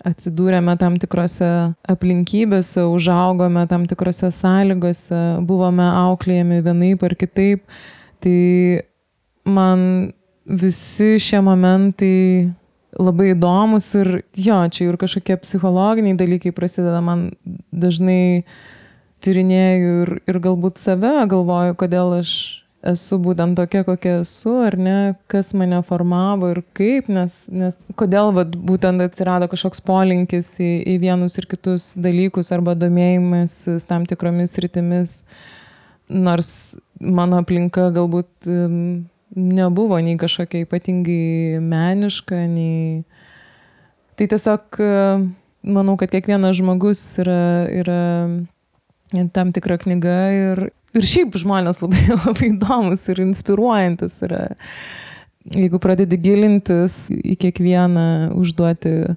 atsidūrėme 0.06 0.76
tam 0.78 0.96
tikrose 1.00 1.48
aplinkybėse, 1.90 2.84
užaugome 2.86 3.64
tam 3.70 3.86
tikrose 3.90 4.30
sąlygose, 4.34 5.40
buvome 5.46 5.86
auklėjami 6.04 6.62
vienaip 6.66 7.02
ar 7.06 7.16
kitaip. 7.18 7.64
Tai 8.22 8.38
man 9.48 9.82
visi 10.48 11.16
šie 11.22 11.42
momentai 11.44 12.48
labai 12.98 13.32
įdomus 13.34 13.90
ir 13.98 14.22
jo, 14.34 14.58
čia 14.72 14.88
ir 14.88 14.98
kažkokie 15.00 15.36
psichologiniai 15.42 16.16
dalykai 16.18 16.54
prasideda, 16.56 17.02
man 17.04 17.28
dažnai 17.70 18.44
tyrinėjau 19.24 19.92
ir, 20.04 20.14
ir 20.30 20.40
galbūt 20.42 20.80
save 20.80 21.12
galvoju, 21.30 21.76
kodėl 21.78 22.18
aš 22.20 22.32
esu 22.86 23.18
būtent 23.18 23.58
tokia, 23.58 23.82
kokia 23.86 24.20
esu, 24.22 24.52
ar 24.62 24.76
ne, 24.78 24.96
kas 25.30 25.50
mane 25.58 25.80
formavo 25.86 26.52
ir 26.52 26.60
kaip, 26.78 27.08
nes, 27.10 27.34
nes 27.50 27.78
kodėl 27.98 28.30
vat, 28.36 28.54
būtent 28.54 29.02
atsirado 29.02 29.48
kažkoks 29.50 29.82
polinkis 29.86 30.52
į, 30.62 30.70
į 30.94 30.98
vienus 31.02 31.38
ir 31.40 31.48
kitus 31.50 31.92
dalykus 31.98 32.52
arba 32.54 32.76
domėjimas 32.78 33.56
tam 33.88 34.06
tikromis 34.06 34.54
rytimis, 34.62 35.22
nors 36.08 36.52
mano 37.00 37.42
aplinka 37.42 37.90
galbūt 37.94 38.48
nebuvo 39.38 39.98
nei 40.02 40.16
kažkokia 40.18 40.66
ypatingai 40.66 41.58
meniška, 41.62 42.46
nei... 42.50 43.02
Tai 44.18 44.26
tiesiog 44.26 44.78
manau, 45.62 45.94
kad 45.98 46.10
kiekvienas 46.10 46.56
žmogus 46.58 47.02
yra, 47.22 47.68
yra 47.70 48.00
tam 49.34 49.52
tikra 49.54 49.76
knyga 49.78 50.16
ir, 50.34 50.62
ir 50.98 51.08
šiaip 51.08 51.36
žmonės 51.40 51.82
labai, 51.84 52.04
labai 52.26 52.52
įdomus 52.52 53.08
ir 53.12 53.22
inspiruojantis 53.26 54.20
yra. 54.26 54.46
Jeigu 55.48 55.80
pradedi 55.80 56.18
gilintis 56.20 57.06
į 57.14 57.38
kiekvieną, 57.40 58.34
užduoti 58.36 59.14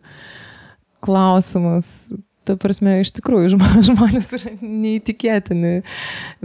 klausimus, 1.03 2.11
ta 2.47 2.55
prasme, 2.59 2.99
iš 3.01 3.11
tikrųjų 3.17 3.51
žmonės 3.89 4.32
yra 4.38 4.55
neįtikėtini, 4.61 5.75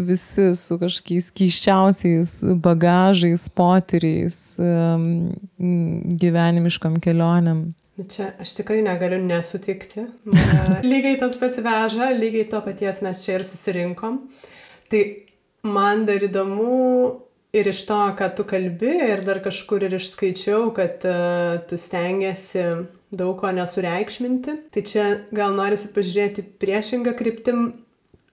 visi 0.08 0.50
su 0.58 0.78
kažkokiais 0.80 1.30
keiščiausiais 1.36 2.36
bagažais, 2.64 3.48
potyriais, 3.56 4.38
gyvenimiškam 6.26 7.00
kelionėm. 7.04 7.66
Nu 7.96 8.04
čia 8.12 8.34
aš 8.42 8.52
tikrai 8.58 8.82
negaliu 8.84 9.22
nesutikti. 9.24 10.04
Lygiai 10.90 11.16
tas 11.20 11.38
pats 11.40 11.62
veža, 11.64 12.10
lygiai 12.12 12.44
to 12.50 12.60
paties 12.64 13.00
mes 13.04 13.22
čia 13.24 13.38
ir 13.38 13.46
susirinkom. 13.48 14.18
Tai 14.92 15.00
man 15.68 16.04
dar 16.08 16.22
įdomu 16.22 17.22
ir 17.56 17.70
iš 17.70 17.82
to, 17.88 17.98
ką 18.18 18.28
tu 18.36 18.44
kalbi, 18.48 18.92
ir 19.10 19.22
dar 19.26 19.40
kažkur 19.44 19.86
ir 19.86 19.96
išskaičiau, 19.98 20.70
kad 20.76 21.04
uh, 21.08 21.56
tu 21.68 21.78
stengiasi 21.80 22.64
daug 23.16 23.36
ko 23.40 23.52
nesureikšminti. 23.54 24.56
Tai 24.74 24.84
čia 24.86 25.06
gal 25.34 25.56
norisi 25.56 25.92
pažiūrėti 25.94 26.44
priešingą 26.60 27.14
kryptim, 27.16 27.68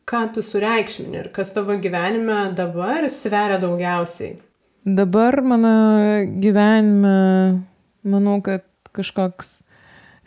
ką 0.09 0.25
tu 0.35 0.43
sureikšmini 0.43 1.21
ir 1.21 1.29
kas 1.35 1.53
tavo 1.55 1.77
gyvenime 1.79 2.49
dabar 2.57 3.07
sveria 3.11 3.59
daugiausiai. 3.61 4.35
Dabar 4.83 5.39
mano 5.47 5.75
gyvenime, 6.43 7.61
manau, 8.03 8.41
kad 8.43 8.65
kažkoks 8.91 9.61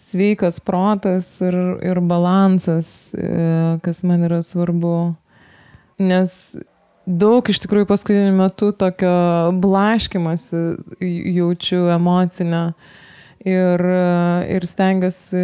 sveikas 0.01 0.63
protas 0.65 1.29
ir, 1.45 1.57
ir 1.85 2.01
balansas, 2.01 3.13
e, 3.13 3.77
kas 3.85 4.01
man 4.09 4.25
yra 4.29 4.41
svarbu 4.45 4.97
nes 5.99 6.57
daug 7.07 7.47
iš 7.49 7.61
tikrųjų 7.63 7.87
paskutiniu 7.89 8.35
metu 8.37 8.73
tokio 8.77 9.53
blaškimasi 9.63 10.63
jaučiu 11.37 11.87
emocinio 11.95 12.65
ir, 13.47 13.87
ir 14.51 14.67
stengiuosi 14.67 15.43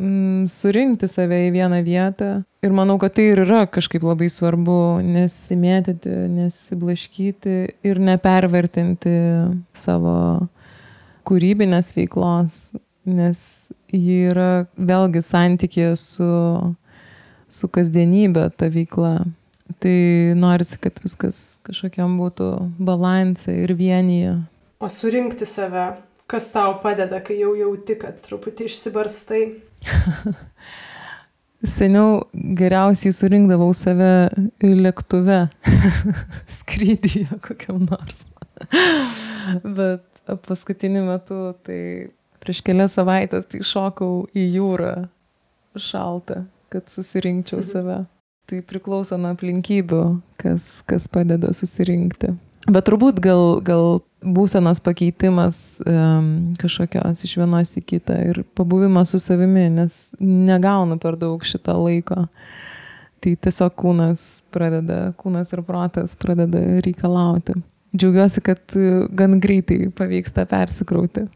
mm, 0.00 0.46
surinkti 0.50 1.08
save 1.10 1.44
į 1.48 1.52
vieną 1.58 1.82
vietą. 1.86 2.30
Ir 2.64 2.72
manau, 2.72 2.96
kad 3.00 3.12
tai 3.16 3.28
ir 3.34 3.42
yra 3.44 3.66
kažkaip 3.68 4.06
labai 4.06 4.30
svarbu 4.32 5.02
nesimėtyti, 5.04 6.14
nesiblaškyti 6.32 7.56
ir 7.84 8.00
nepervertinti 8.00 9.14
savo 9.76 10.16
kūrybinės 11.28 11.92
veiklos, 11.96 12.56
nes 13.04 13.38
ji 13.92 14.30
yra 14.30 14.64
vėlgi 14.80 15.20
santykė 15.24 15.92
su, 16.00 16.32
su 17.52 17.68
kasdienybė 17.68 18.48
ta 18.56 18.72
veikla. 18.72 19.18
Tai 19.80 19.98
norisi, 20.36 20.76
kad 20.80 20.98
viskas 21.00 21.58
kažkokiam 21.64 22.18
būtų 22.20 22.48
balansė 22.84 23.56
ir 23.64 23.72
vienyje. 23.78 24.34
O 24.84 24.90
surinkti 24.92 25.48
save, 25.48 25.86
kas 26.28 26.50
tau 26.52 26.76
padeda, 26.82 27.22
kai 27.24 27.38
jau 27.40 27.54
jauti, 27.56 27.96
kad 28.00 28.18
truputį 28.26 28.68
išsibarstai? 28.68 29.42
Seniau 31.74 32.26
geriausiai 32.60 33.14
surinkdavau 33.16 33.70
save 33.76 34.28
lėktuve, 34.60 35.46
skrydyje 36.58 37.40
kokiam 37.44 37.86
nors. 37.88 38.20
Bet 39.78 40.04
paskutiniu 40.44 41.06
metu, 41.08 41.54
tai 41.64 42.10
prieš 42.44 42.60
kelias 42.66 42.98
savaitės, 42.98 43.48
tai 43.48 43.64
šokau 43.64 44.26
į 44.36 44.44
jūrą 44.58 44.92
šaltą, 45.80 46.44
kad 46.68 46.92
susirinkčiau 46.92 47.62
mhm. 47.62 47.70
save. 47.70 48.02
Tai 48.50 48.60
priklauso 48.68 49.16
nuo 49.16 49.32
aplinkybių, 49.32 50.02
kas, 50.40 50.82
kas 50.88 51.06
padeda 51.08 51.52
susirinkti. 51.56 52.34
Bet 52.64 52.86
turbūt 52.88 53.20
gal, 53.24 53.58
gal 53.64 53.98
būsenos 54.24 54.80
pakeitimas 54.84 55.82
um, 55.84 56.28
kažkokios 56.60 57.24
iš 57.26 57.34
vienos 57.40 57.74
į 57.76 57.82
kitą 57.84 58.16
ir 58.30 58.40
pabuvimas 58.56 59.12
su 59.12 59.20
savimi, 59.20 59.66
nes 59.72 59.98
negaunu 60.20 60.96
per 61.00 61.18
daug 61.20 61.44
šito 61.44 61.76
laiko. 61.82 62.24
Tai 63.24 63.32
tiesiog 63.46 63.76
kūnas 63.80 64.24
pradeda, 64.52 64.98
kūnas 65.20 65.52
ir 65.56 65.64
protas 65.64 66.16
pradeda 66.20 66.60
reikalauti. 66.84 67.56
Džiaugiuosi, 67.94 68.42
kad 68.44 68.76
gan 69.16 69.38
greitai 69.40 69.86
pavyksta 69.96 70.44
persikrauti. 70.50 71.28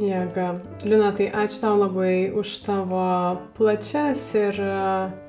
Jėga. 0.00 0.46
Lina, 0.86 1.10
tai 1.16 1.28
ačiū 1.32 1.60
tau 1.62 1.76
labai 1.78 2.30
už 2.36 2.52
tavo 2.66 3.04
plačias 3.56 4.22
ir 4.36 4.58
e, 4.60 4.76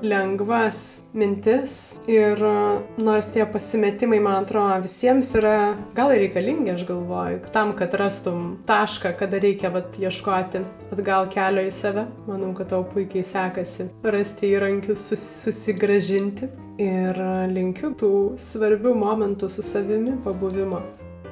lengvas 0.03 1.03
mintis. 1.18 1.97
Ir 2.11 2.41
e, 2.43 2.55
nors 3.01 3.32
tie 3.34 3.45
pasimetimai, 3.47 4.20
man 4.24 4.43
atrodo, 4.43 4.82
visiems 4.86 5.34
yra 5.39 5.76
gal 5.97 6.13
ir 6.15 6.26
reikalingi, 6.26 6.74
aš 6.76 6.86
galvoju, 6.89 7.41
tam, 7.55 7.74
kad 7.78 7.95
rastum 7.99 8.57
tašką, 8.68 9.15
kada 9.20 9.41
reikia 9.43 9.72
vat, 9.74 9.97
ieškoti 10.01 10.63
atgal 10.91 11.30
kelio 11.34 11.65
į 11.68 11.74
save. 11.74 12.07
Manau, 12.28 12.53
kad 12.57 12.72
tau 12.74 12.84
puikiai 12.88 13.26
sekasi 13.28 13.89
rasti 14.03 14.53
įrankius 14.55 15.09
sus, 15.11 15.26
susigražinti. 15.47 16.51
Ir 16.78 17.18
e, 17.18 17.34
linkiu 17.55 17.95
tų 17.97 18.13
svarbių 18.38 18.93
momentų 18.99 19.49
su 19.49 19.65
savimi 19.65 20.13
pabuvimo. 20.26 20.84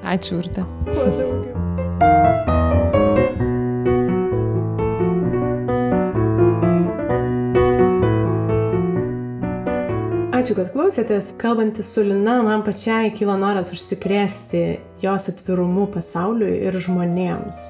Ačiū, 0.06 0.42
Urte. 0.42 0.66
Kuo 0.90 1.08
daugiau. 1.14 2.55
Ačiū, 10.46 10.54
kad 10.60 10.68
klausėtės. 10.70 11.28
Kalbantis 11.42 11.88
su 11.90 12.04
Lina, 12.06 12.36
man 12.46 12.60
pačiai 12.62 13.08
kilo 13.10 13.34
noras 13.34 13.72
užsikrėsti 13.74 14.60
jos 15.02 15.26
atvirumu 15.32 15.88
pasauliui 15.90 16.60
ir 16.68 16.78
žmonėms. 16.84 17.62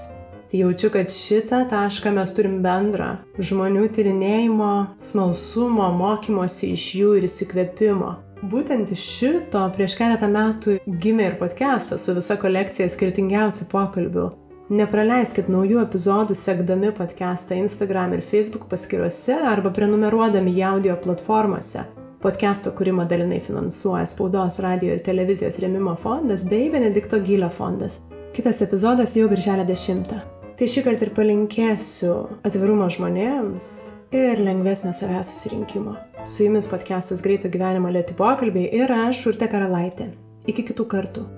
Tai 0.51 0.61
jaučiu, 0.61 0.91
kad 0.93 1.09
šitą 1.09 1.62
tašką 1.70 2.12
mes 2.18 2.35
turim 2.37 2.61
bendrą- 2.61 3.09
žmonių 3.49 3.87
tyrinėjimo, 3.97 4.74
smalsumo, 5.01 5.89
mokymosi 6.03 6.74
iš 6.77 6.87
jų 7.01 7.16
ir 7.16 7.22
įsikvėpimo. 7.31 8.12
Būtent 8.45 8.93
iš 8.93 9.09
šito 9.16 9.64
prieš 9.72 9.97
keletą 9.97 10.29
metų 10.29 10.79
gimė 10.85 11.33
ir 11.33 11.41
podcastas 11.41 12.05
su 12.05 12.12
visa 12.12 12.37
kolekcija 12.37 12.93
skirtingiausių 12.93 13.70
pokalbių. 13.72 14.31
Nepraleiskit 14.68 15.49
naujų 15.49 15.81
epizodų 15.81 16.35
sekdami 16.37 16.93
podcastą 16.93 17.57
Instagram 17.57 18.12
ir 18.12 18.20
Facebook 18.20 18.68
paskyruose 18.68 19.41
arba 19.41 19.70
prenumeruodami 19.70 20.53
į 20.53 20.74
audio 20.74 20.97
platformose. 20.97 22.06
Podcast'o 22.27 22.72
kūrimą 22.74 23.05
dalinai 23.07 23.37
finansuoja 23.39 24.03
Spaudos, 24.11 24.57
radio 24.64 24.97
ir 24.97 25.03
televizijos 25.07 25.61
remimo 25.62 25.93
fondas 25.95 26.43
bei 26.51 26.64
Benedikto 26.72 27.20
Gylio 27.22 27.47
fondas. 27.55 28.01
Kitas 28.35 28.64
epizodas 28.66 29.14
jau 29.14 29.29
birželio 29.31 29.62
10. 29.68 30.11
Tai 30.59 30.70
šį 30.72 30.85
kartą 30.89 31.07
ir 31.07 31.14
palinkėsiu 31.14 32.16
atvirumo 32.43 32.91
žmonėms 32.91 33.70
ir 34.11 34.43
lengvesnio 34.43 34.91
savęs 34.91 35.31
susirinkimo. 35.31 35.95
Su 36.27 36.49
jumis 36.49 36.66
podcastas 36.66 37.22
Greito 37.22 37.47
gyvenimo 37.47 37.95
lėti 37.95 38.18
pokalbiai 38.18 38.74
ir 38.74 38.91
aš, 39.05 39.22
Urte 39.31 39.47
Karalaitė. 39.47 40.11
Iki 40.51 40.72
kitų 40.72 40.93
kartų. 40.97 41.31